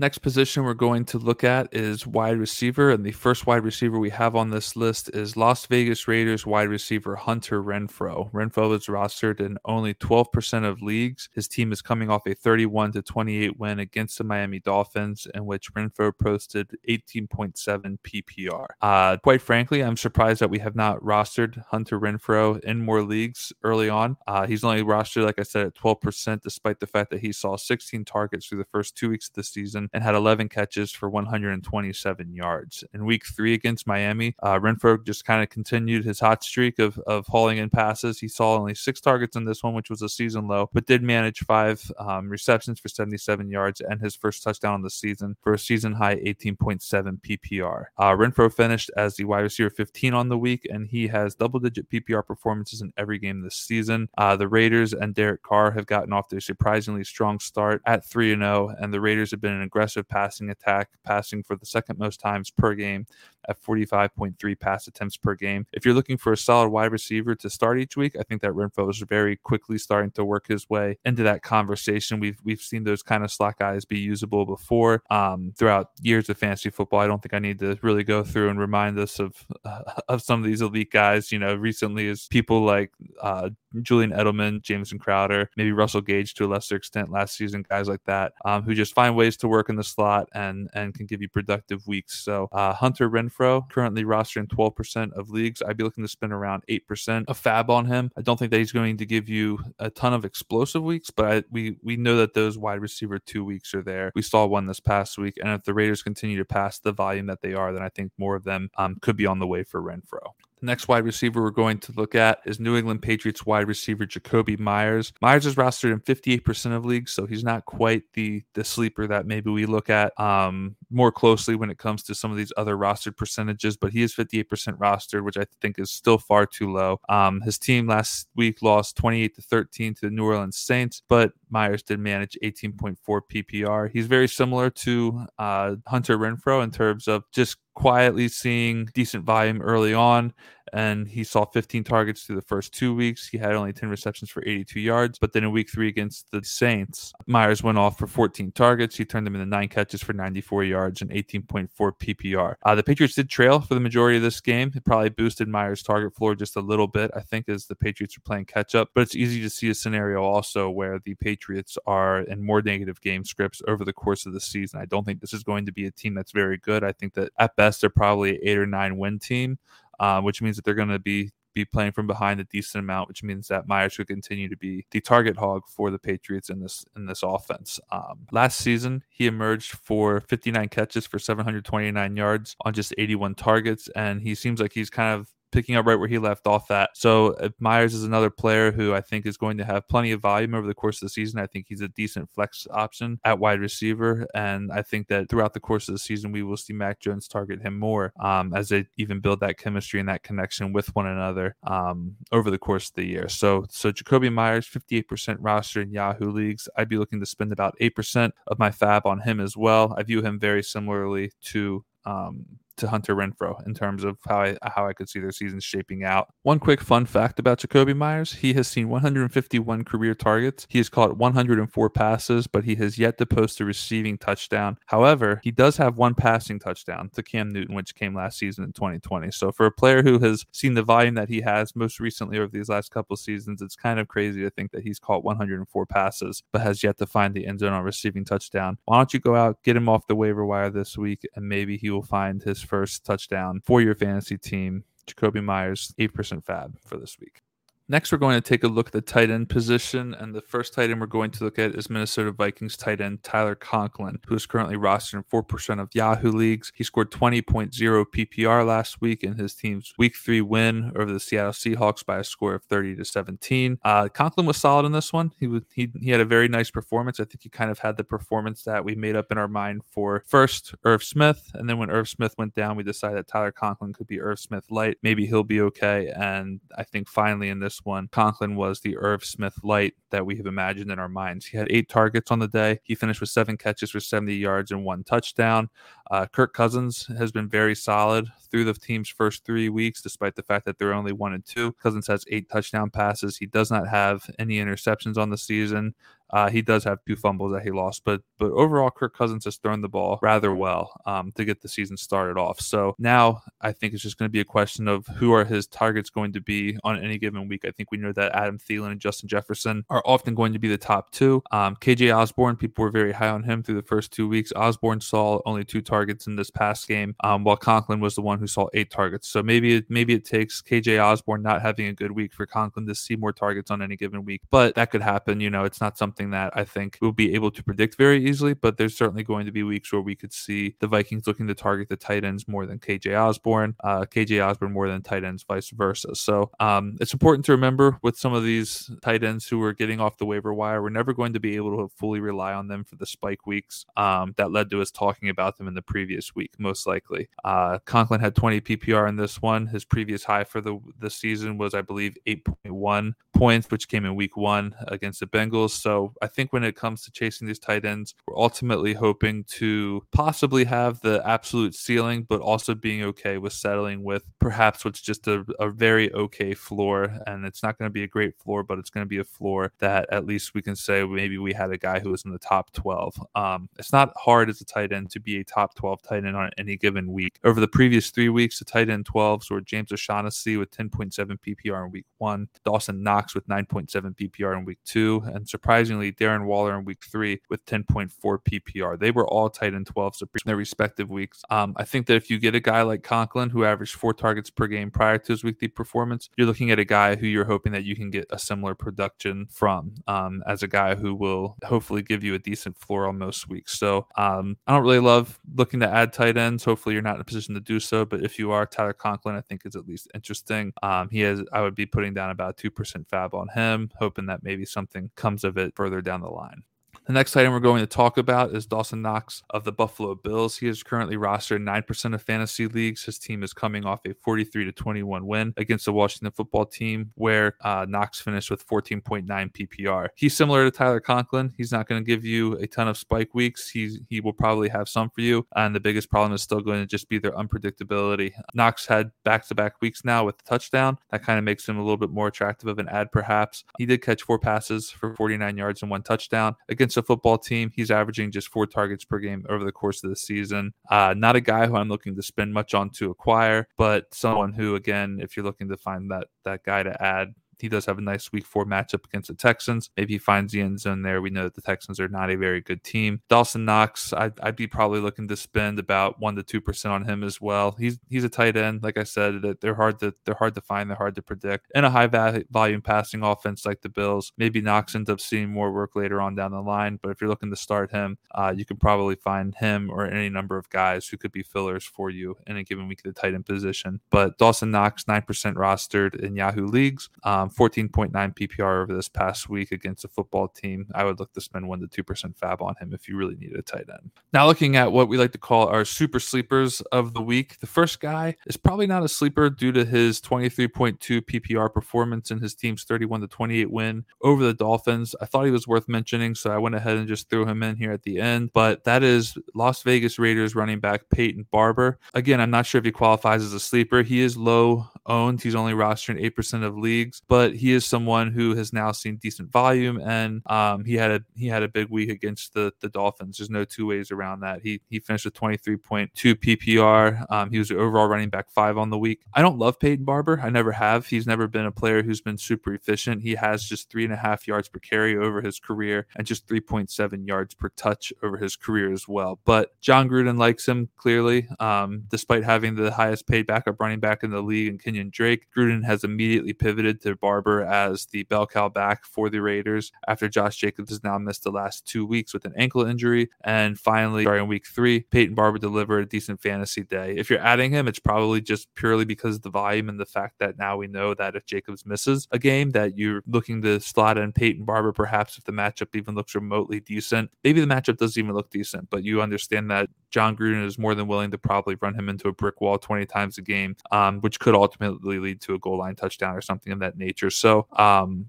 Next 0.00 0.20
position 0.20 0.64
we're 0.64 0.72
going 0.72 1.04
to 1.04 1.18
look 1.18 1.44
at 1.44 1.68
is 1.74 2.06
wide 2.06 2.38
receiver. 2.38 2.90
And 2.90 3.04
the 3.04 3.12
first 3.12 3.46
wide 3.46 3.64
receiver 3.64 3.98
we 3.98 4.08
have 4.08 4.34
on 4.34 4.48
this 4.48 4.74
list 4.74 5.10
is 5.10 5.36
Las 5.36 5.66
Vegas 5.66 6.08
Raiders 6.08 6.46
wide 6.46 6.70
receiver 6.70 7.16
Hunter 7.16 7.62
Renfrow. 7.62 8.32
Renfrow 8.32 8.74
is 8.74 8.86
rostered 8.86 9.40
in 9.40 9.58
only 9.66 9.92
12% 9.92 10.64
of 10.64 10.80
leagues. 10.80 11.28
His 11.34 11.46
team 11.48 11.70
is 11.70 11.82
coming 11.82 12.08
off 12.08 12.26
a 12.26 12.32
31 12.32 12.92
to 12.92 13.02
28 13.02 13.58
win 13.58 13.78
against 13.78 14.16
the 14.16 14.24
Miami 14.24 14.58
Dolphins, 14.58 15.26
in 15.34 15.44
which 15.44 15.70
Renfrow 15.74 16.12
posted 16.18 16.70
18.7 16.88 17.98
PPR. 18.02 18.68
Uh, 18.80 19.18
quite 19.18 19.42
frankly, 19.42 19.84
I'm 19.84 19.98
surprised 19.98 20.40
that 20.40 20.48
we 20.48 20.60
have 20.60 20.74
not 20.74 20.98
rostered 21.00 21.62
Hunter 21.66 22.00
Renfrow 22.00 22.58
in 22.64 22.82
more 22.82 23.02
leagues 23.02 23.52
early 23.62 23.90
on. 23.90 24.16
Uh, 24.26 24.46
he's 24.46 24.64
only 24.64 24.82
rostered, 24.82 25.26
like 25.26 25.38
I 25.38 25.42
said, 25.42 25.66
at 25.66 25.74
12%, 25.74 26.40
despite 26.40 26.80
the 26.80 26.86
fact 26.86 27.10
that 27.10 27.20
he 27.20 27.32
saw 27.32 27.58
16 27.58 28.06
targets 28.06 28.46
through 28.46 28.56
the 28.56 28.64
first 28.64 28.96
two 28.96 29.10
weeks 29.10 29.28
of 29.28 29.34
the 29.34 29.44
season 29.44 29.89
and 29.92 30.02
had 30.02 30.14
11 30.14 30.48
catches 30.48 30.92
for 30.92 31.08
127 31.08 32.34
yards. 32.34 32.84
In 32.92 33.04
week 33.04 33.26
three 33.26 33.54
against 33.54 33.86
Miami, 33.86 34.34
uh, 34.42 34.58
Renfrow 34.58 35.04
just 35.04 35.24
kind 35.24 35.42
of 35.42 35.48
continued 35.48 36.04
his 36.04 36.20
hot 36.20 36.44
streak 36.44 36.78
of, 36.78 36.98
of 37.00 37.26
hauling 37.26 37.58
in 37.58 37.70
passes. 37.70 38.18
He 38.18 38.28
saw 38.28 38.56
only 38.56 38.74
six 38.74 39.00
targets 39.00 39.36
in 39.36 39.44
this 39.44 39.62
one, 39.62 39.74
which 39.74 39.90
was 39.90 40.02
a 40.02 40.08
season 40.08 40.46
low, 40.46 40.70
but 40.72 40.86
did 40.86 41.02
manage 41.02 41.40
five 41.40 41.90
um, 41.98 42.28
receptions 42.28 42.78
for 42.78 42.88
77 42.88 43.50
yards 43.50 43.80
and 43.80 44.00
his 44.00 44.14
first 44.14 44.42
touchdown 44.42 44.74
on 44.74 44.82
the 44.82 44.90
season 44.90 45.36
for 45.42 45.52
a 45.52 45.58
season 45.58 45.92
high 45.92 46.16
18.7 46.16 47.20
PPR. 47.20 47.86
Uh, 47.98 48.10
Renfrow 48.10 48.52
finished 48.52 48.90
as 48.96 49.16
the 49.16 49.24
wide 49.24 49.40
receiver 49.40 49.70
15 49.70 50.14
on 50.14 50.28
the 50.28 50.38
week, 50.38 50.66
and 50.70 50.86
he 50.86 51.08
has 51.08 51.34
double 51.34 51.60
digit 51.60 51.88
PPR 51.90 52.24
performances 52.26 52.80
in 52.80 52.92
every 52.96 53.18
game 53.18 53.40
this 53.42 53.56
season. 53.56 54.08
Uh, 54.18 54.36
the 54.36 54.48
Raiders 54.48 54.92
and 54.92 55.14
Derek 55.14 55.42
Carr 55.42 55.70
have 55.72 55.86
gotten 55.86 56.12
off 56.12 56.28
to 56.28 56.36
a 56.36 56.40
surprisingly 56.40 57.04
strong 57.04 57.38
start 57.38 57.82
at 57.86 58.04
3 58.04 58.36
0, 58.36 58.74
and 58.80 58.92
the 58.92 59.00
Raiders 59.00 59.30
have 59.30 59.40
been 59.40 59.52
an 59.52 59.62
aggressive 59.62 59.79
passing 60.08 60.50
attack, 60.50 60.90
passing 61.04 61.42
for 61.42 61.56
the 61.56 61.66
second 61.66 61.98
most 61.98 62.20
times 62.20 62.50
per 62.50 62.74
game 62.74 63.06
at 63.48 63.62
45.3 63.62 64.58
pass 64.58 64.86
attempts 64.86 65.16
per 65.16 65.34
game. 65.34 65.66
If 65.72 65.84
you're 65.84 65.94
looking 65.94 66.16
for 66.16 66.32
a 66.32 66.36
solid 66.36 66.68
wide 66.68 66.92
receiver 66.92 67.34
to 67.36 67.50
start 67.50 67.80
each 67.80 67.96
week, 67.96 68.16
I 68.18 68.22
think 68.22 68.42
that 68.42 68.52
Renfrow 68.52 68.90
is 68.90 68.98
very 68.98 69.36
quickly 69.36 69.78
starting 69.78 70.10
to 70.12 70.24
work 70.24 70.46
his 70.46 70.68
way 70.68 70.98
into 71.04 71.22
that 71.24 71.42
conversation. 71.42 72.20
We've 72.20 72.38
we've 72.44 72.60
seen 72.60 72.84
those 72.84 73.02
kind 73.02 73.24
of 73.24 73.30
slot 73.30 73.58
guys 73.58 73.84
be 73.84 73.98
usable 73.98 74.46
before 74.46 75.02
um, 75.10 75.52
throughout 75.56 75.90
years 76.02 76.28
of 76.28 76.38
fantasy 76.38 76.70
football. 76.70 77.00
I 77.00 77.06
don't 77.06 77.22
think 77.22 77.34
I 77.34 77.38
need 77.38 77.58
to 77.60 77.78
really 77.82 78.04
go 78.04 78.22
through 78.22 78.50
and 78.50 78.58
remind 78.58 78.98
us 78.98 79.18
of 79.18 79.46
uh, 79.64 79.82
of 80.08 80.22
some 80.22 80.40
of 80.40 80.46
these 80.46 80.62
elite 80.62 80.90
guys. 80.90 81.32
You 81.32 81.38
know, 81.38 81.54
recently 81.54 82.06
is 82.06 82.28
people 82.30 82.62
like 82.62 82.92
uh, 83.20 83.50
Julian 83.82 84.10
Edelman, 84.10 84.62
Jameson 84.62 84.98
Crowder, 84.98 85.50
maybe 85.56 85.72
Russell 85.72 86.00
Gage 86.00 86.34
to 86.34 86.44
a 86.44 86.48
lesser 86.48 86.76
extent 86.76 87.10
last 87.10 87.36
season, 87.36 87.64
guys 87.68 87.88
like 87.88 88.04
that, 88.04 88.32
um, 88.44 88.62
who 88.62 88.74
just 88.74 88.94
find 88.94 89.16
ways 89.16 89.36
to 89.38 89.48
work 89.48 89.59
in 89.68 89.76
the 89.76 89.84
slot 89.84 90.28
and 90.34 90.68
and 90.74 90.94
can 90.94 91.06
give 91.06 91.20
you 91.20 91.28
productive 91.28 91.86
weeks. 91.86 92.20
So 92.24 92.48
uh, 92.52 92.72
Hunter 92.72 93.08
Renfrow 93.08 93.68
currently 93.68 94.04
rostered 94.04 94.38
in 94.38 94.46
12% 94.46 95.12
of 95.12 95.30
leagues. 95.30 95.62
I'd 95.62 95.76
be 95.76 95.84
looking 95.84 96.04
to 96.04 96.08
spend 96.08 96.32
around 96.32 96.64
8% 96.68 97.24
of 97.28 97.36
fab 97.36 97.70
on 97.70 97.86
him. 97.86 98.10
I 98.16 98.22
don't 98.22 98.38
think 98.38 98.50
that 98.50 98.58
he's 98.58 98.72
going 98.72 98.96
to 98.96 99.06
give 99.06 99.28
you 99.28 99.58
a 99.78 99.90
ton 99.90 100.12
of 100.12 100.24
explosive 100.24 100.82
weeks, 100.82 101.10
but 101.10 101.26
I, 101.26 101.42
we 101.50 101.76
we 101.82 101.96
know 101.96 102.16
that 102.16 102.34
those 102.34 102.58
wide 102.58 102.80
receiver 102.80 103.18
two 103.18 103.44
weeks 103.44 103.74
are 103.74 103.82
there. 103.82 104.12
We 104.14 104.22
saw 104.22 104.46
one 104.46 104.66
this 104.66 104.80
past 104.80 105.18
week, 105.18 105.36
and 105.40 105.48
if 105.50 105.64
the 105.64 105.74
Raiders 105.74 106.02
continue 106.02 106.38
to 106.38 106.44
pass 106.44 106.78
the 106.78 106.92
volume 106.92 107.26
that 107.26 107.42
they 107.42 107.54
are, 107.54 107.72
then 107.72 107.82
I 107.82 107.88
think 107.88 108.12
more 108.18 108.36
of 108.36 108.44
them 108.44 108.70
um, 108.76 108.96
could 109.00 109.16
be 109.16 109.26
on 109.26 109.38
the 109.38 109.46
way 109.46 109.64
for 109.64 109.82
Renfrow. 109.82 110.32
The 110.60 110.66
next 110.66 110.88
wide 110.88 111.04
receiver 111.04 111.42
we're 111.42 111.50
going 111.50 111.78
to 111.78 111.92
look 111.92 112.14
at 112.14 112.40
is 112.44 112.60
New 112.60 112.76
England 112.76 113.00
Patriots 113.00 113.46
wide 113.46 113.66
receiver 113.66 114.04
Jakobi 114.04 114.58
Meyers. 114.58 115.12
Meyers 115.22 115.46
is 115.46 115.54
rostered 115.54 115.92
in 115.92 116.00
58% 116.00 116.76
of 116.76 116.84
leagues, 116.84 117.12
so 117.12 117.24
he's 117.24 117.42
not 117.42 117.64
quite 117.64 118.02
the 118.12 118.42
the 118.52 118.62
sleeper 118.62 119.06
that 119.06 119.26
maybe 119.26 119.50
we 119.50 119.64
look 119.64 119.88
at 119.88 120.18
um, 120.20 120.76
more 120.90 121.10
closely 121.10 121.54
when 121.54 121.70
it 121.70 121.78
comes 121.78 122.02
to 122.02 122.14
some 122.14 122.30
of 122.30 122.36
these 122.36 122.52
other 122.58 122.76
rostered 122.76 123.16
percentages. 123.16 123.78
But 123.78 123.92
he 123.92 124.02
is 124.02 124.14
58% 124.14 124.44
rostered, 124.76 125.24
which 125.24 125.38
I 125.38 125.46
think 125.62 125.78
is 125.78 125.90
still 125.90 126.18
far 126.18 126.44
too 126.44 126.70
low. 126.70 127.00
Um, 127.08 127.40
his 127.40 127.58
team 127.58 127.86
last 127.86 128.28
week 128.36 128.60
lost 128.60 128.96
28 128.96 129.34
to 129.36 129.42
13 129.42 129.94
to 129.94 130.00
the 130.02 130.10
New 130.10 130.24
Orleans 130.24 130.58
Saints, 130.58 131.02
but 131.08 131.32
Meyers 131.48 131.82
did 131.82 132.00
manage 132.00 132.36
18.4 132.44 132.96
PPR. 133.08 133.90
He's 133.90 134.06
very 134.06 134.28
similar 134.28 134.68
to 134.70 135.26
uh, 135.38 135.76
Hunter 135.86 136.18
Renfrow 136.18 136.62
in 136.62 136.70
terms 136.70 137.08
of 137.08 137.24
just 137.32 137.56
quietly 137.80 138.28
seeing 138.28 138.84
decent 138.92 139.24
volume 139.24 139.62
early 139.62 139.94
on 139.94 140.34
and 140.72 141.08
he 141.08 141.24
saw 141.24 141.44
15 141.44 141.84
targets 141.84 142.22
through 142.22 142.36
the 142.36 142.42
first 142.42 142.72
two 142.72 142.94
weeks. 142.94 143.28
He 143.28 143.38
had 143.38 143.52
only 143.52 143.72
10 143.72 143.88
receptions 143.88 144.30
for 144.30 144.42
82 144.42 144.80
yards. 144.80 145.18
But 145.18 145.32
then 145.32 145.44
in 145.44 145.50
week 145.50 145.70
three 145.70 145.88
against 145.88 146.30
the 146.30 146.42
Saints, 146.44 147.12
Meyers 147.26 147.62
went 147.62 147.78
off 147.78 147.98
for 147.98 148.06
14 148.06 148.52
targets. 148.52 148.96
He 148.96 149.04
turned 149.04 149.26
them 149.26 149.34
into 149.34 149.46
nine 149.46 149.68
catches 149.68 150.02
for 150.02 150.12
94 150.12 150.64
yards 150.64 151.02
and 151.02 151.10
18.4 151.10 151.68
PPR. 151.70 152.54
Uh, 152.64 152.74
the 152.74 152.82
Patriots 152.82 153.14
did 153.14 153.28
trail 153.28 153.60
for 153.60 153.74
the 153.74 153.80
majority 153.80 154.16
of 154.16 154.22
this 154.22 154.40
game. 154.40 154.72
It 154.74 154.84
probably 154.84 155.10
boosted 155.10 155.48
Meyers' 155.48 155.82
target 155.82 156.14
floor 156.14 156.34
just 156.34 156.56
a 156.56 156.60
little 156.60 156.88
bit, 156.88 157.10
I 157.14 157.20
think, 157.20 157.48
as 157.48 157.66
the 157.66 157.74
Patriots 157.74 158.16
are 158.16 158.22
playing 158.22 158.46
catch 158.46 158.74
up. 158.74 158.90
But 158.94 159.02
it's 159.02 159.16
easy 159.16 159.40
to 159.42 159.50
see 159.50 159.70
a 159.70 159.74
scenario 159.74 160.22
also 160.22 160.70
where 160.70 160.98
the 161.04 161.14
Patriots 161.14 161.76
are 161.86 162.20
in 162.20 162.44
more 162.44 162.62
negative 162.62 163.00
game 163.00 163.24
scripts 163.24 163.62
over 163.66 163.84
the 163.84 163.92
course 163.92 164.26
of 164.26 164.32
the 164.32 164.40
season. 164.40 164.80
I 164.80 164.84
don't 164.84 165.04
think 165.04 165.20
this 165.20 165.32
is 165.32 165.42
going 165.42 165.66
to 165.66 165.72
be 165.72 165.86
a 165.86 165.90
team 165.90 166.14
that's 166.14 166.32
very 166.32 166.58
good. 166.58 166.84
I 166.84 166.92
think 166.92 167.14
that 167.14 167.32
at 167.38 167.56
best 167.56 167.80
they're 167.80 167.90
probably 167.90 168.38
eight 168.42 168.58
or 168.58 168.66
nine 168.66 168.96
win 168.96 169.18
team 169.18 169.58
uh, 170.00 170.20
which 170.20 170.42
means 170.42 170.56
that 170.56 170.64
they're 170.64 170.74
going 170.74 170.88
to 170.88 170.98
be 170.98 171.30
be 171.52 171.64
playing 171.64 171.90
from 171.90 172.06
behind 172.06 172.38
a 172.38 172.44
decent 172.44 172.82
amount, 172.82 173.08
which 173.08 173.24
means 173.24 173.48
that 173.48 173.66
Meyers 173.66 173.92
should 173.92 174.06
continue 174.06 174.48
to 174.48 174.56
be 174.56 174.86
the 174.92 175.00
target 175.00 175.36
hog 175.36 175.62
for 175.68 175.90
the 175.90 175.98
Patriots 175.98 176.48
in 176.48 176.60
this 176.60 176.84
in 176.96 177.06
this 177.06 177.22
offense. 177.22 177.80
Um, 177.90 178.26
last 178.32 178.58
season, 178.58 179.02
he 179.10 179.26
emerged 179.26 179.72
for 179.72 180.20
59 180.20 180.68
catches 180.68 181.06
for 181.06 181.18
729 181.18 182.16
yards 182.16 182.56
on 182.64 182.72
just 182.72 182.94
81 182.98 183.34
targets, 183.34 183.88
and 183.94 184.22
he 184.22 184.34
seems 184.34 184.60
like 184.60 184.72
he's 184.72 184.90
kind 184.90 185.20
of 185.20 185.28
picking 185.52 185.76
up 185.76 185.86
right 185.86 185.98
where 185.98 186.08
he 186.08 186.18
left 186.18 186.46
off 186.46 186.70
at. 186.70 186.90
So 186.94 187.34
uh, 187.34 187.50
Meyers 187.58 187.94
is 187.94 188.04
another 188.04 188.30
player 188.30 188.72
who 188.72 188.94
I 188.94 189.00
think 189.00 189.26
is 189.26 189.36
going 189.36 189.58
to 189.58 189.64
have 189.64 189.88
plenty 189.88 190.12
of 190.12 190.20
volume 190.20 190.54
over 190.54 190.66
the 190.66 190.74
course 190.74 190.96
of 190.96 191.06
the 191.06 191.10
season. 191.10 191.40
I 191.40 191.46
think 191.46 191.66
he's 191.68 191.80
a 191.80 191.88
decent 191.88 192.30
flex 192.30 192.66
option 192.70 193.18
at 193.24 193.38
wide 193.38 193.60
receiver, 193.60 194.26
and 194.34 194.70
I 194.72 194.82
think 194.82 195.08
that 195.08 195.28
throughout 195.28 195.54
the 195.54 195.60
course 195.60 195.88
of 195.88 195.94
the 195.94 195.98
season 195.98 196.32
we 196.32 196.42
will 196.42 196.56
see 196.56 196.72
Mac 196.72 197.00
Jones 197.00 197.28
target 197.28 197.62
him 197.62 197.78
more 197.78 198.12
um, 198.20 198.54
as 198.54 198.68
they 198.68 198.86
even 198.96 199.20
build 199.20 199.40
that 199.40 199.58
chemistry 199.58 200.00
and 200.00 200.08
that 200.08 200.22
connection 200.22 200.72
with 200.72 200.94
one 200.94 201.06
another 201.06 201.56
um, 201.64 202.16
over 202.32 202.50
the 202.50 202.58
course 202.58 202.88
of 202.88 202.94
the 202.94 203.06
year. 203.06 203.28
So 203.28 203.66
so 203.70 203.92
Jakobi 203.92 204.32
Meyers, 204.32 204.68
58% 204.68 205.36
roster 205.40 205.80
in 205.80 205.92
Yahoo 205.92 206.30
leagues. 206.30 206.68
I'd 206.76 206.88
be 206.88 206.98
looking 206.98 207.20
to 207.20 207.26
spend 207.26 207.52
about 207.52 207.76
8% 207.80 208.32
of 208.46 208.58
my 208.58 208.70
fab 208.70 209.06
on 209.06 209.20
him 209.20 209.40
as 209.40 209.56
well. 209.56 209.94
I 209.96 210.02
view 210.02 210.22
him 210.22 210.38
very 210.38 210.62
similarly 210.62 211.32
to 211.46 211.84
um, 212.04 212.46
to 212.80 212.88
Hunter 212.88 213.14
Renfrow 213.14 213.64
in 213.66 213.74
terms 213.74 214.04
of 214.04 214.18
how 214.26 214.40
I 214.40 214.56
how 214.62 214.86
I 214.86 214.92
could 214.92 215.08
see 215.08 215.20
their 215.20 215.32
season 215.32 215.60
shaping 215.60 216.04
out. 216.04 216.28
One 216.42 216.58
quick 216.58 216.80
fun 216.80 217.06
fact 217.06 217.38
about 217.38 217.60
Jakobi 217.60 217.96
Meyers: 217.96 218.34
he 218.34 218.54
has 218.54 218.68
seen 218.68 218.88
151 218.88 219.84
career 219.84 220.14
targets. 220.14 220.66
He 220.68 220.78
has 220.78 220.88
caught 220.88 221.16
104 221.16 221.90
passes, 221.90 222.46
but 222.46 222.64
he 222.64 222.74
has 222.76 222.98
yet 222.98 223.18
to 223.18 223.26
post 223.26 223.60
a 223.60 223.64
receiving 223.64 224.18
touchdown. 224.18 224.78
However, 224.86 225.40
he 225.42 225.50
does 225.50 225.76
have 225.76 225.96
one 225.96 226.14
passing 226.14 226.58
touchdown 226.58 227.10
to 227.14 227.22
Cam 227.22 227.50
Newton, 227.50 227.74
which 227.74 227.94
came 227.94 228.14
last 228.14 228.38
season 228.38 228.64
in 228.64 228.72
2020. 228.72 229.30
So 229.30 229.52
for 229.52 229.66
a 229.66 229.72
player 229.72 230.02
who 230.02 230.18
has 230.20 230.44
seen 230.52 230.74
the 230.74 230.82
volume 230.82 231.14
that 231.14 231.28
he 231.28 231.42
has 231.42 231.76
most 231.76 232.00
recently 232.00 232.38
over 232.38 232.48
these 232.48 232.68
last 232.68 232.90
couple 232.90 233.16
seasons, 233.16 233.62
it's 233.62 233.76
kind 233.76 234.00
of 234.00 234.08
crazy 234.08 234.42
to 234.42 234.50
think 234.50 234.72
that 234.72 234.82
he's 234.82 234.98
caught 234.98 235.24
104 235.24 235.86
passes, 235.86 236.42
but 236.52 236.62
has 236.62 236.82
yet 236.82 236.98
to 236.98 237.06
find 237.06 237.34
the 237.34 237.46
end 237.46 237.60
zone 237.60 237.72
on 237.72 237.84
receiving 237.84 238.24
touchdown. 238.24 238.78
Why 238.84 238.96
don't 238.96 239.14
you 239.14 239.20
go 239.20 239.36
out, 239.36 239.62
get 239.62 239.76
him 239.76 239.88
off 239.88 240.06
the 240.06 240.16
waiver 240.16 240.44
wire 240.44 240.70
this 240.70 240.96
week, 240.96 241.26
and 241.34 241.48
maybe 241.48 241.76
he 241.76 241.90
will 241.90 242.02
find 242.02 242.42
his 242.42 242.62
first 242.70 243.04
touchdown 243.04 243.60
for 243.64 243.82
your 243.82 243.96
fantasy 243.96 244.38
team. 244.38 244.84
Jakobi 245.06 245.42
Meyers, 245.42 245.92
8% 245.98 246.44
fab 246.44 246.78
for 246.86 246.96
this 246.96 247.16
week. 247.20 247.42
Next, 247.90 248.12
we're 248.12 248.18
going 248.18 248.40
to 248.40 248.40
take 248.40 248.62
a 248.62 248.68
look 248.68 248.86
at 248.86 248.92
the 248.92 249.00
tight 249.00 249.30
end 249.30 249.48
position. 249.48 250.14
And 250.14 250.32
the 250.32 250.40
first 250.40 250.74
tight 250.74 250.90
end 250.90 251.00
we're 251.00 251.08
going 251.08 251.32
to 251.32 251.42
look 251.42 251.58
at 251.58 251.74
is 251.74 251.90
Minnesota 251.90 252.30
Vikings 252.30 252.76
tight 252.76 253.00
end 253.00 253.24
Tyler 253.24 253.56
Conklin, 253.56 254.20
who 254.28 254.36
is 254.36 254.46
currently 254.46 254.76
rostered 254.76 255.14
in 255.14 255.24
4% 255.24 255.82
of 255.82 255.92
Yahoo 255.92 256.30
leagues. 256.30 256.70
He 256.76 256.84
scored 256.84 257.10
20.0 257.10 257.72
PPR 257.74 258.64
last 258.64 259.00
week 259.00 259.24
in 259.24 259.34
his 259.34 259.56
team's 259.56 259.92
week 259.98 260.14
three 260.14 260.40
win 260.40 260.92
over 260.94 261.12
the 261.12 261.18
Seattle 261.18 261.50
Seahawks 261.50 262.06
by 262.06 262.18
a 262.18 262.22
score 262.22 262.54
of 262.54 262.62
30 262.62 262.94
to 262.94 263.04
17. 263.04 263.80
Uh, 263.82 264.06
Conklin 264.06 264.46
was 264.46 264.58
solid 264.58 264.86
in 264.86 264.92
this 264.92 265.12
one. 265.12 265.32
He, 265.40 265.48
was, 265.48 265.64
he, 265.74 265.90
he 266.00 266.10
had 266.10 266.20
a 266.20 266.24
very 266.24 266.46
nice 266.46 266.70
performance. 266.70 267.18
I 267.18 267.24
think 267.24 267.42
he 267.42 267.48
kind 267.48 267.72
of 267.72 267.80
had 267.80 267.96
the 267.96 268.04
performance 268.04 268.62
that 268.62 268.84
we 268.84 268.94
made 268.94 269.16
up 269.16 269.32
in 269.32 269.38
our 269.38 269.48
mind 269.48 269.82
for 269.90 270.22
first 270.28 270.76
Irv 270.84 271.02
Smith. 271.02 271.50
And 271.54 271.68
then 271.68 271.78
when 271.78 271.90
Irv 271.90 272.08
Smith 272.08 272.36
went 272.38 272.54
down, 272.54 272.76
we 272.76 272.84
decided 272.84 273.18
that 273.18 273.26
Tyler 273.26 273.50
Conklin 273.50 273.94
could 273.94 274.06
be 274.06 274.20
Irv 274.20 274.38
Smith 274.38 274.66
light. 274.70 274.98
Maybe 275.02 275.26
he'll 275.26 275.42
be 275.42 275.60
okay. 275.62 276.12
And 276.14 276.60
I 276.78 276.84
think 276.84 277.08
finally 277.08 277.48
in 277.48 277.58
this 277.58 277.79
one, 277.84 278.08
Conklin 278.08 278.56
was 278.56 278.80
the 278.80 278.96
Irv 278.96 279.24
Smith 279.24 279.58
light 279.62 279.94
that 280.10 280.26
we 280.26 280.36
have 280.36 280.46
imagined 280.46 280.90
in 280.90 280.98
our 280.98 281.08
minds. 281.08 281.46
He 281.46 281.56
had 281.56 281.66
eight 281.70 281.88
targets 281.88 282.30
on 282.30 282.38
the 282.38 282.48
day. 282.48 282.80
He 282.82 282.94
finished 282.94 283.20
with 283.20 283.30
seven 283.30 283.56
catches 283.56 283.90
for 283.90 284.00
70 284.00 284.34
yards 284.34 284.70
and 284.70 284.84
one 284.84 285.04
touchdown. 285.04 285.70
Uh, 286.10 286.26
Kirk 286.26 286.52
Cousins 286.52 287.08
has 287.18 287.30
been 287.30 287.48
very 287.48 287.74
solid 287.74 288.28
through 288.50 288.64
the 288.64 288.74
team's 288.74 289.08
first 289.08 289.44
three 289.44 289.68
weeks, 289.68 290.02
despite 290.02 290.34
the 290.34 290.42
fact 290.42 290.64
that 290.64 290.78
they're 290.78 290.92
only 290.92 291.12
one 291.12 291.32
and 291.32 291.44
two. 291.44 291.72
Cousins 291.74 292.08
has 292.08 292.24
eight 292.28 292.48
touchdown 292.50 292.90
passes. 292.90 293.36
He 293.36 293.46
does 293.46 293.70
not 293.70 293.88
have 293.88 294.28
any 294.38 294.56
interceptions 294.56 295.16
on 295.16 295.30
the 295.30 295.38
season. 295.38 295.94
Uh, 296.32 296.48
he 296.48 296.62
does 296.62 296.84
have 296.84 296.98
two 297.06 297.16
fumbles 297.16 297.52
that 297.52 297.62
he 297.62 297.70
lost, 297.70 298.02
but 298.04 298.22
but 298.38 298.52
overall, 298.52 298.90
Kirk 298.90 299.16
Cousins 299.16 299.44
has 299.44 299.56
thrown 299.56 299.80
the 299.80 299.88
ball 299.88 300.18
rather 300.22 300.54
well 300.54 300.92
um, 301.04 301.32
to 301.32 301.44
get 301.44 301.60
the 301.60 301.68
season 301.68 301.96
started 301.96 302.38
off. 302.38 302.60
So 302.60 302.94
now 302.98 303.42
I 303.60 303.72
think 303.72 303.94
it's 303.94 304.02
just 304.02 304.16
going 304.16 304.28
to 304.28 304.32
be 304.32 304.40
a 304.40 304.44
question 304.44 304.86
of 304.86 305.06
who 305.08 305.32
are 305.32 305.44
his 305.44 305.66
targets 305.66 306.08
going 306.08 306.32
to 306.34 306.40
be 306.40 306.78
on 306.84 307.02
any 307.02 307.18
given 307.18 307.48
week. 307.48 307.64
I 307.64 307.72
think 307.72 307.90
we 307.90 307.98
know 307.98 308.12
that 308.12 308.32
Adam 308.32 308.58
Thielen 308.58 308.92
and 308.92 309.00
Justin 309.00 309.28
Jefferson 309.28 309.84
are 309.90 310.02
often 310.06 310.36
going 310.36 310.52
to 310.52 310.60
be 310.60 310.68
the 310.68 310.78
top 310.78 311.10
two. 311.10 311.42
Um, 311.50 311.74
KJ 311.76 312.16
Osborn, 312.16 312.56
people 312.56 312.84
were 312.84 312.92
very 312.92 313.12
high 313.12 313.30
on 313.30 313.42
him 313.42 313.62
through 313.64 313.76
the 313.76 313.82
first 313.82 314.12
two 314.12 314.28
weeks. 314.28 314.52
Osborn 314.54 315.00
saw 315.00 315.40
only 315.46 315.64
two 315.64 315.82
targets 315.82 315.99
in 316.08 316.36
this 316.36 316.50
past 316.50 316.86
game, 316.86 317.14
um, 317.24 317.44
while 317.44 317.56
Conklin 317.56 318.00
was 318.00 318.14
the 318.14 318.22
one 318.22 318.38
who 318.38 318.46
saw 318.46 318.68
eight 318.74 318.90
targets. 318.90 319.28
So 319.28 319.42
maybe 319.42 319.76
it, 319.76 319.86
maybe 319.88 320.14
it 320.14 320.24
takes 320.24 320.62
KJ 320.62 321.02
Osborn 321.02 321.42
not 321.42 321.62
having 321.62 321.86
a 321.86 321.92
good 321.92 322.12
week 322.12 322.32
for 322.32 322.46
Conklin 322.46 322.86
to 322.86 322.94
see 322.94 323.16
more 323.16 323.32
targets 323.32 323.70
on 323.70 323.82
any 323.82 323.96
given 323.96 324.24
week, 324.24 324.42
but 324.50 324.74
that 324.74 324.90
could 324.90 325.02
happen. 325.02 325.40
You 325.40 325.50
know, 325.50 325.64
it's 325.64 325.80
not 325.80 325.98
something 325.98 326.20
something 326.20 326.30
that 326.30 326.52
I 326.56 326.64
think 326.64 326.98
we'll 327.00 327.12
be 327.12 327.34
able 327.34 327.50
to 327.52 327.62
predict 327.62 327.96
very 327.96 328.24
easily, 328.24 328.54
but 328.54 328.76
there's 328.76 328.96
certainly 328.96 329.22
going 329.22 329.46
to 329.46 329.52
be 329.52 329.62
weeks 329.62 329.92
where 329.92 330.02
we 330.02 330.14
could 330.14 330.32
see 330.32 330.74
the 330.80 330.86
Vikings 330.86 331.26
looking 331.26 331.46
to 331.46 331.54
target 331.54 331.88
the 331.88 331.96
tight 331.96 332.24
ends 332.24 332.46
more 332.48 332.66
than 332.66 332.78
KJ 332.78 333.18
Osborn, 333.18 333.76
uh, 333.84 334.00
KJ 334.00 334.44
Osborn 334.44 334.72
more 334.72 334.88
than 334.88 335.02
tight 335.02 335.24
ends, 335.24 335.44
vice 335.44 335.70
versa. 335.70 336.14
So 336.14 336.50
um, 336.60 336.96
it's 337.00 337.12
important 337.12 337.44
to 337.46 337.52
remember 337.52 337.98
with 338.02 338.18
some 338.18 338.32
of 338.32 338.42
these 338.42 338.90
tight 339.02 339.24
ends 339.24 339.46
who 339.46 339.62
are 339.62 339.72
getting 339.72 340.00
off 340.00 340.18
the 340.18 340.26
waiver 340.26 340.52
wire, 340.52 340.82
we're 340.82 340.90
never 340.90 341.12
going 341.12 341.32
to 341.32 341.40
be 341.40 341.56
able 341.56 341.76
to 341.76 341.94
fully 341.96 342.20
rely 342.20 342.52
on 342.52 342.68
them 342.68 342.84
for 342.84 342.96
the 342.96 343.06
spike 343.06 343.46
weeks 343.46 343.86
um, 343.96 344.34
that 344.36 344.50
led 344.50 344.70
to 344.70 344.82
us 344.82 344.90
talking 344.90 345.28
about 345.28 345.56
them 345.56 345.68
in 345.68 345.74
the 345.74 345.82
previous 345.90 346.36
week, 346.36 346.52
most 346.56 346.86
likely. 346.86 347.28
Uh, 347.44 347.80
Conklin 347.84 348.20
had 348.20 348.36
20 348.36 348.60
PPR 348.60 349.08
in 349.08 349.16
this 349.16 349.42
one. 349.42 349.66
His 349.66 349.84
previous 349.84 350.22
high 350.22 350.44
for 350.44 350.60
the, 350.60 350.78
the 351.00 351.10
season 351.10 351.58
was, 351.58 351.74
I 351.74 351.82
believe, 351.82 352.16
8.1 352.28 353.14
points, 353.34 353.68
which 353.72 353.88
came 353.88 354.04
in 354.04 354.14
week 354.14 354.36
one 354.36 354.76
against 354.86 355.18
the 355.18 355.26
Bengals. 355.26 355.70
So 355.70 356.14
I 356.22 356.28
think 356.28 356.52
when 356.52 356.62
it 356.62 356.76
comes 356.76 357.02
to 357.02 357.10
chasing 357.10 357.48
these 357.48 357.58
tight 357.58 357.84
ends, 357.84 358.14
we're 358.28 358.38
ultimately 358.38 358.94
hoping 358.94 359.42
to 359.58 360.06
possibly 360.12 360.64
have 360.64 361.00
the 361.00 361.26
absolute 361.26 361.74
ceiling, 361.74 362.24
but 362.28 362.40
also 362.40 362.76
being 362.76 363.02
okay 363.02 363.38
with 363.38 363.52
settling 363.52 364.04
with 364.04 364.24
perhaps 364.38 364.84
what's 364.84 365.00
just 365.00 365.26
a, 365.26 365.44
a 365.58 365.70
very 365.70 366.12
okay 366.12 366.54
floor. 366.54 367.18
And 367.26 367.44
it's 367.44 367.64
not 367.64 367.78
going 367.78 367.88
to 367.88 367.92
be 367.92 368.04
a 368.04 368.08
great 368.08 368.38
floor, 368.38 368.62
but 368.62 368.78
it's 368.78 368.90
going 368.90 369.04
to 369.04 369.08
be 369.08 369.18
a 369.18 369.24
floor 369.24 369.72
that 369.80 370.06
at 370.12 370.24
least 370.24 370.54
we 370.54 370.62
can 370.62 370.76
say 370.76 371.04
maybe 371.04 371.36
we 371.36 371.52
had 371.52 371.72
a 371.72 371.78
guy 371.78 371.98
who 371.98 372.10
was 372.10 372.24
in 372.24 372.30
the 372.30 372.38
top 372.38 372.70
12. 372.74 373.26
Um, 373.34 373.68
it's 373.76 373.92
not 373.92 374.12
hard 374.16 374.48
as 374.48 374.60
a 374.60 374.64
tight 374.64 374.92
end 374.92 375.10
to 375.10 375.18
be 375.18 375.40
a 375.40 375.44
top 375.44 375.74
12 375.80 376.02
tight 376.02 376.24
end 376.26 376.36
on 376.36 376.50
any 376.58 376.76
given 376.76 377.10
week. 377.10 377.38
Over 377.42 377.58
the 377.58 377.68
previous 377.68 378.10
three 378.10 378.28
weeks, 378.28 378.58
the 378.58 378.66
tight 378.66 378.90
end 378.90 379.06
12s 379.06 379.50
were 379.50 379.62
James 379.62 379.90
O'Shaughnessy 379.90 380.58
with 380.58 380.70
10.7 380.70 381.38
PPR 381.38 381.86
in 381.86 381.90
week 381.90 382.04
one, 382.18 382.48
Dawson 382.66 383.02
Knox 383.02 383.34
with 383.34 383.48
9.7 383.48 383.88
PPR 384.14 384.58
in 384.58 384.66
week 384.66 384.78
two, 384.84 385.22
and 385.32 385.48
surprisingly, 385.48 386.12
Darren 386.12 386.44
Waller 386.44 386.78
in 386.78 386.84
week 386.84 387.02
three 387.10 387.40
with 387.48 387.64
10.4 387.64 388.10
PPR. 388.20 388.98
They 388.98 389.10
were 389.10 389.26
all 389.26 389.48
tight 389.48 389.72
end 389.72 389.86
12s 389.86 390.20
in 390.20 390.28
their 390.44 390.56
respective 390.56 391.08
weeks. 391.08 391.42
Um, 391.48 391.72
I 391.76 391.84
think 391.84 392.06
that 392.06 392.16
if 392.16 392.28
you 392.28 392.38
get 392.38 392.54
a 392.54 392.60
guy 392.60 392.82
like 392.82 393.02
Conklin 393.02 393.48
who 393.48 393.64
averaged 393.64 393.94
four 393.94 394.12
targets 394.12 394.50
per 394.50 394.66
game 394.66 394.90
prior 394.90 395.16
to 395.16 395.32
his 395.32 395.42
weekly 395.42 395.68
performance, 395.68 396.28
you're 396.36 396.46
looking 396.46 396.70
at 396.70 396.78
a 396.78 396.84
guy 396.84 397.16
who 397.16 397.26
you're 397.26 397.44
hoping 397.46 397.72
that 397.72 397.84
you 397.84 397.96
can 397.96 398.10
get 398.10 398.26
a 398.30 398.38
similar 398.38 398.74
production 398.74 399.46
from 399.50 399.94
um, 400.06 400.42
as 400.46 400.62
a 400.62 400.68
guy 400.68 400.94
who 400.94 401.14
will 401.14 401.56
hopefully 401.64 402.02
give 402.02 402.22
you 402.22 402.34
a 402.34 402.38
decent 402.38 402.76
floor 402.76 403.06
on 403.06 403.16
most 403.16 403.48
weeks. 403.48 403.78
So 403.78 404.06
um, 404.16 404.58
I 404.66 404.74
don't 404.74 404.82
really 404.82 404.98
love 404.98 405.38
looking 405.60 405.80
to 405.80 405.88
add 405.88 406.12
tight 406.12 406.38
ends. 406.38 406.64
Hopefully 406.64 406.94
you're 406.94 407.02
not 407.02 407.16
in 407.16 407.20
a 407.20 407.24
position 407.24 407.54
to 407.54 407.60
do 407.60 407.78
so, 407.78 408.06
but 408.06 408.24
if 408.24 408.38
you 408.38 408.50
are, 408.50 408.64
Tyler 408.64 408.94
Conklin, 408.94 409.36
I 409.36 409.42
think 409.42 409.66
is 409.66 409.76
at 409.76 409.86
least 409.86 410.08
interesting. 410.14 410.72
Um, 410.82 411.10
he 411.10 411.20
has, 411.20 411.42
I 411.52 411.60
would 411.60 411.74
be 411.74 411.84
putting 411.84 412.14
down 412.14 412.30
about 412.30 412.56
2% 412.56 413.06
fab 413.08 413.34
on 413.34 413.48
him, 413.48 413.90
hoping 413.98 414.26
that 414.26 414.42
maybe 414.42 414.64
something 414.64 415.10
comes 415.16 415.44
of 415.44 415.58
it 415.58 415.76
further 415.76 416.00
down 416.00 416.22
the 416.22 416.30
line. 416.30 416.62
The 417.06 417.14
next 417.14 417.34
item 417.34 417.52
we're 417.52 417.60
going 417.60 417.80
to 417.80 417.86
talk 417.86 418.18
about 418.18 418.54
is 418.54 418.66
Dawson 418.66 419.02
Knox 419.02 419.42
of 419.50 419.64
the 419.64 419.72
Buffalo 419.72 420.14
Bills. 420.14 420.58
He 420.58 420.68
is 420.68 420.82
currently 420.82 421.16
rostered 421.16 421.62
9% 421.62 422.14
of 422.14 422.22
fantasy 422.22 422.68
leagues. 422.68 423.04
His 423.04 423.18
team 423.18 423.42
is 423.42 423.52
coming 423.52 423.84
off 423.84 424.00
a 424.06 424.14
43 424.14 424.66
to 424.66 424.72
21 424.72 425.26
win 425.26 425.54
against 425.56 425.86
the 425.86 425.92
Washington 425.92 426.30
football 426.30 426.66
team, 426.66 427.10
where 427.14 427.56
uh, 427.62 427.86
Knox 427.88 428.20
finished 428.20 428.50
with 428.50 428.66
14.9 428.68 429.26
PPR. 429.26 430.08
He's 430.14 430.36
similar 430.36 430.62
to 430.64 430.70
Tyler 430.70 431.00
Conklin. 431.00 431.52
He's 431.56 431.72
not 431.72 431.88
going 431.88 432.00
to 432.00 432.06
give 432.06 432.24
you 432.24 432.52
a 432.58 432.66
ton 432.66 432.86
of 432.86 432.96
spike 432.96 433.34
weeks. 433.34 433.68
He's, 433.68 433.98
he 434.08 434.20
will 434.20 434.34
probably 434.34 434.68
have 434.68 434.88
some 434.88 435.10
for 435.10 435.22
you. 435.22 435.46
And 435.56 435.74
the 435.74 435.80
biggest 435.80 436.10
problem 436.10 436.34
is 436.34 436.42
still 436.42 436.60
going 436.60 436.80
to 436.80 436.86
just 436.86 437.08
be 437.08 437.18
their 437.18 437.32
unpredictability. 437.32 438.32
Knox 438.54 438.86
had 438.86 439.10
back 439.24 439.48
to 439.48 439.54
back 439.54 439.80
weeks 439.80 440.04
now 440.04 440.24
with 440.24 440.36
the 440.38 440.44
touchdown. 440.44 440.98
That 441.10 441.24
kind 441.24 441.38
of 441.38 441.44
makes 441.44 441.68
him 441.68 441.78
a 441.78 441.82
little 441.82 441.96
bit 441.96 442.10
more 442.10 442.28
attractive 442.28 442.68
of 442.68 442.78
an 442.78 442.88
ad, 442.88 443.10
perhaps. 443.10 443.64
He 443.78 443.86
did 443.86 444.02
catch 444.02 444.22
four 444.22 444.38
passes 444.38 444.90
for 444.90 445.16
49 445.16 445.56
yards 445.56 445.82
and 445.82 445.90
one 445.90 446.02
touchdown 446.02 446.54
against 446.68 446.99
football 447.02 447.38
team. 447.38 447.70
He's 447.74 447.90
averaging 447.90 448.32
just 448.32 448.48
four 448.48 448.66
targets 448.66 449.04
per 449.04 449.18
game 449.18 449.44
over 449.48 449.64
the 449.64 449.72
course 449.72 450.02
of 450.04 450.10
the 450.10 450.16
season. 450.16 450.72
Uh, 450.90 451.14
not 451.16 451.36
a 451.36 451.40
guy 451.40 451.66
who 451.66 451.76
I'm 451.76 451.88
looking 451.88 452.16
to 452.16 452.22
spend 452.22 452.52
much 452.52 452.74
on 452.74 452.90
to 452.90 453.10
acquire, 453.10 453.68
but 453.76 454.12
someone 454.12 454.52
who, 454.52 454.74
again, 454.74 455.18
if 455.20 455.36
you're 455.36 455.44
looking 455.44 455.68
to 455.68 455.76
find 455.76 456.10
that 456.10 456.28
that 456.44 456.64
guy 456.64 456.82
to 456.82 457.02
add, 457.02 457.34
he 457.60 457.68
does 457.68 457.86
have 457.86 457.98
a 457.98 458.02
nice 458.02 458.32
week 458.32 458.46
four 458.46 458.64
matchup 458.64 459.04
against 459.04 459.28
the 459.28 459.34
Texans. 459.34 459.90
Maybe 459.96 460.14
he 460.14 460.18
finds 460.18 460.52
the 460.52 460.60
end 460.60 460.80
zone 460.80 461.02
there. 461.02 461.20
We 461.20 461.30
know 461.30 461.44
that 461.44 461.54
the 461.54 461.62
Texans 461.62 462.00
are 462.00 462.08
not 462.08 462.30
a 462.30 462.36
very 462.36 462.60
good 462.60 462.82
team. 462.82 463.20
Dawson 463.28 463.64
Knox, 463.64 464.12
I'd, 464.12 464.38
I'd 464.40 464.56
be 464.56 464.66
probably 464.66 465.00
looking 465.00 465.28
to 465.28 465.36
spend 465.36 465.78
about 465.78 466.20
one 466.20 466.36
to 466.36 466.42
two 466.42 466.60
percent 466.60 466.92
on 466.92 467.04
him 467.04 467.22
as 467.22 467.40
well. 467.40 467.76
He's 467.78 467.98
he's 468.08 468.24
a 468.24 468.28
tight 468.28 468.56
end, 468.56 468.82
like 468.82 468.96
I 468.96 469.04
said. 469.04 469.42
That 469.42 469.60
they're 469.60 469.74
hard 469.74 469.98
to 470.00 470.14
they're 470.24 470.34
hard 470.34 470.54
to 470.54 470.60
find. 470.60 470.88
They're 470.88 470.96
hard 470.96 471.14
to 471.16 471.22
predict. 471.22 471.70
In 471.74 471.84
a 471.84 471.90
high 471.90 472.06
volume 472.50 472.82
passing 472.82 473.22
offense 473.22 473.66
like 473.66 473.82
the 473.82 473.88
Bills, 473.88 474.32
maybe 474.38 474.60
Knox 474.60 474.94
ends 474.94 475.10
up 475.10 475.20
seeing 475.20 475.50
more 475.50 475.72
work 475.72 475.94
later 475.94 476.20
on 476.20 476.34
down 476.34 476.52
the 476.52 476.60
line. 476.60 476.98
But 477.02 477.10
if 477.10 477.20
you're 477.20 477.30
looking 477.30 477.50
to 477.50 477.56
start 477.56 477.90
him, 477.90 478.18
uh, 478.34 478.52
you 478.56 478.64
can 478.64 478.76
probably 478.76 479.16
find 479.16 479.54
him 479.54 479.90
or 479.90 480.06
any 480.06 480.28
number 480.28 480.56
of 480.56 480.68
guys 480.70 481.06
who 481.06 481.16
could 481.16 481.32
be 481.32 481.42
fillers 481.42 481.84
for 481.84 482.10
you 482.10 482.36
in 482.46 482.56
a 482.56 482.64
given 482.64 482.88
week 482.88 483.00
at 483.04 483.14
the 483.14 483.20
tight 483.20 483.34
end 483.34 483.46
position. 483.46 484.00
But 484.10 484.38
Dawson 484.38 484.70
Knox, 484.70 485.06
nine 485.06 485.22
percent 485.22 485.56
rostered 485.56 486.16
in 486.16 486.36
Yahoo 486.36 486.66
leagues. 486.66 487.08
Um, 487.24 487.49
14.9 487.50 488.10
PPR 488.12 488.82
over 488.82 488.94
this 488.94 489.08
past 489.08 489.48
week 489.48 489.72
against 489.72 490.04
a 490.04 490.08
football 490.08 490.48
team. 490.48 490.86
I 490.94 491.04
would 491.04 491.18
look 491.18 491.32
to 491.34 491.40
spend 491.40 491.66
1% 491.66 491.90
to 491.90 492.02
2% 492.02 492.36
fab 492.36 492.62
on 492.62 492.74
him 492.80 492.92
if 492.92 493.08
you 493.08 493.16
really 493.16 493.36
need 493.36 493.54
a 493.54 493.62
tight 493.62 493.86
end. 493.88 494.10
Now, 494.32 494.46
looking 494.46 494.76
at 494.76 494.92
what 494.92 495.08
we 495.08 495.18
like 495.18 495.32
to 495.32 495.38
call 495.38 495.68
our 495.68 495.84
super 495.84 496.20
sleepers 496.20 496.80
of 496.92 497.14
the 497.14 497.22
week, 497.22 497.60
the 497.60 497.66
first 497.66 498.00
guy 498.00 498.36
is 498.46 498.56
probably 498.56 498.86
not 498.86 499.02
a 499.02 499.08
sleeper 499.08 499.50
due 499.50 499.72
to 499.72 499.84
his 499.84 500.20
23.2 500.20 500.98
PPR 501.22 501.72
performance 501.72 502.30
in 502.30 502.40
his 502.40 502.54
team's 502.54 502.84
31 502.84 503.22
to 503.22 503.28
28 503.28 503.70
win 503.70 504.04
over 504.22 504.44
the 504.44 504.54
Dolphins. 504.54 505.14
I 505.20 505.26
thought 505.26 505.44
he 505.44 505.50
was 505.50 505.66
worth 505.66 505.88
mentioning, 505.88 506.34
so 506.34 506.50
I 506.50 506.58
went 506.58 506.74
ahead 506.74 506.96
and 506.96 507.08
just 507.08 507.28
threw 507.30 507.46
him 507.46 507.62
in 507.62 507.76
here 507.76 507.92
at 507.92 508.02
the 508.02 508.20
end. 508.20 508.50
But 508.52 508.84
that 508.84 509.02
is 509.02 509.36
Las 509.54 509.82
Vegas 509.82 510.18
Raiders 510.18 510.54
running 510.54 510.80
back 510.80 511.08
Peyton 511.10 511.46
Barber. 511.50 511.98
Again, 512.14 512.40
I'm 512.40 512.50
not 512.50 512.66
sure 512.66 512.78
if 512.78 512.84
he 512.84 512.92
qualifies 512.92 513.42
as 513.42 513.52
a 513.52 513.60
sleeper. 513.60 514.02
He 514.02 514.20
is 514.20 514.36
low 514.36 514.88
owned. 515.06 515.42
He's 515.42 515.54
only 515.54 515.72
rostered 515.72 516.18
in 516.18 516.30
8% 516.30 516.62
of 516.64 516.76
leagues, 516.76 517.22
but 517.28 517.39
he 517.48 517.72
is 517.72 517.84
someone 517.84 518.30
who 518.30 518.54
has 518.54 518.72
now 518.72 518.92
seen 518.92 519.16
decent 519.16 519.50
volume 519.50 520.00
and 520.00 520.42
um, 520.46 520.84
he 520.84 520.94
had 520.94 521.10
a 521.10 521.20
he 521.34 521.46
had 521.46 521.62
a 521.62 521.68
big 521.68 521.88
week 521.88 522.10
against 522.10 522.54
the 522.54 522.72
the 522.80 522.88
Dolphins. 522.88 523.38
There's 523.38 523.50
no 523.50 523.64
two 523.64 523.86
ways 523.86 524.10
around 524.10 524.40
that. 524.40 524.62
He 524.62 524.80
he 524.88 525.00
finished 525.00 525.24
with 525.24 525.34
23.2 525.34 526.10
PPR. 526.14 527.30
Um, 527.30 527.50
he 527.50 527.58
was 527.58 527.68
the 527.68 527.78
overall 527.78 528.06
running 528.06 528.30
back 528.30 528.50
five 528.50 528.76
on 528.78 528.90
the 528.90 528.98
week. 528.98 529.20
I 529.34 529.42
don't 529.42 529.58
love 529.58 529.78
Peyton 529.78 530.04
Barber. 530.04 530.40
I 530.42 530.50
never 530.50 530.72
have. 530.72 531.06
He's 531.06 531.26
never 531.26 531.46
been 531.48 531.66
a 531.66 531.72
player 531.72 532.02
who's 532.02 532.20
been 532.20 532.38
super 532.38 532.74
efficient. 532.74 533.22
He 533.22 533.34
has 533.34 533.64
just 533.64 533.90
three 533.90 534.04
and 534.04 534.12
a 534.12 534.16
half 534.16 534.46
yards 534.46 534.68
per 534.68 534.78
carry 534.78 535.16
over 535.16 535.40
his 535.40 535.58
career 535.58 536.06
and 536.16 536.26
just 536.26 536.46
3.7 536.48 537.26
yards 537.26 537.54
per 537.54 537.68
touch 537.70 538.12
over 538.22 538.36
his 538.36 538.56
career 538.56 538.92
as 538.92 539.08
well. 539.08 539.40
But 539.44 539.80
Jon 539.80 540.08
Gruden 540.08 540.38
likes 540.38 540.66
him 540.66 540.88
clearly, 540.96 541.48
um, 541.58 542.04
despite 542.08 542.44
having 542.44 542.74
the 542.74 542.90
highest 542.90 543.26
paid 543.26 543.46
backup 543.46 543.80
running 543.80 544.00
back 544.00 544.22
in 544.22 544.30
the 544.30 544.42
league 544.42 544.68
and 544.68 544.82
Kenyon 544.82 545.10
Drake. 545.10 545.46
Gruden 545.56 545.84
has 545.84 546.04
immediately 546.04 546.52
pivoted 546.52 547.00
to 547.02 547.16
Barber 547.16 547.29
as 547.38 548.06
the 548.06 548.24
bell 548.24 548.46
cow 548.46 548.68
back 548.68 549.04
for 549.04 549.30
the 549.30 549.40
Raiders 549.40 549.92
after 550.08 550.28
Josh 550.28 550.56
Jacobs 550.56 550.90
has 550.90 551.04
now 551.04 551.18
missed 551.18 551.44
the 551.44 551.50
last 551.50 551.86
two 551.86 552.04
weeks 552.04 552.32
with 552.34 552.44
an 552.44 552.52
ankle 552.56 552.84
injury. 552.84 553.30
And 553.44 553.78
finally, 553.78 554.24
starting 554.24 554.48
week 554.48 554.66
three, 554.66 555.00
Peyton 555.00 555.34
Barber 555.34 555.58
delivered 555.58 556.00
a 556.00 556.06
decent 556.06 556.40
fantasy 556.40 556.82
day. 556.82 557.16
If 557.16 557.30
you're 557.30 557.40
adding 557.40 557.70
him, 557.70 557.88
it's 557.88 557.98
probably 557.98 558.40
just 558.40 558.72
purely 558.74 559.04
because 559.04 559.36
of 559.36 559.42
the 559.42 559.50
volume 559.50 559.88
and 559.88 560.00
the 560.00 560.06
fact 560.06 560.38
that 560.40 560.58
now 560.58 560.76
we 560.76 560.86
know 560.86 561.14
that 561.14 561.36
if 561.36 561.46
Jacobs 561.46 561.86
misses 561.86 562.26
a 562.30 562.38
game, 562.38 562.70
that 562.70 562.98
you're 562.98 563.22
looking 563.26 563.62
to 563.62 563.80
slot 563.80 564.18
in 564.18 564.32
Peyton 564.32 564.64
Barber, 564.64 564.92
perhaps 564.92 565.38
if 565.38 565.44
the 565.44 565.52
matchup 565.52 565.94
even 565.94 566.14
looks 566.14 566.34
remotely 566.34 566.80
decent. 566.80 567.30
Maybe 567.44 567.60
the 567.60 567.66
matchup 567.66 567.98
doesn't 567.98 568.22
even 568.22 568.34
look 568.34 568.50
decent, 568.50 568.90
but 568.90 569.04
you 569.04 569.22
understand 569.22 569.70
that 569.70 569.88
Jon 570.10 570.36
Gruden 570.36 570.64
is 570.64 570.78
more 570.78 570.94
than 570.94 571.06
willing 571.06 571.30
to 571.30 571.38
probably 571.38 571.76
run 571.80 571.94
him 571.94 572.08
into 572.08 572.28
a 572.28 572.32
brick 572.32 572.60
wall 572.60 572.78
20 572.78 573.06
times 573.06 573.38
a 573.38 573.42
game, 573.42 573.76
um, 573.90 574.20
which 574.20 574.40
could 574.40 574.54
ultimately 574.54 575.18
lead 575.18 575.40
to 575.42 575.54
a 575.54 575.58
goal 575.58 575.78
line 575.78 575.94
touchdown 575.94 576.36
or 576.36 576.40
something 576.40 576.72
of 576.72 576.80
that 576.80 576.96
nature. 576.96 577.30
So, 577.30 577.66
um, 577.72 578.26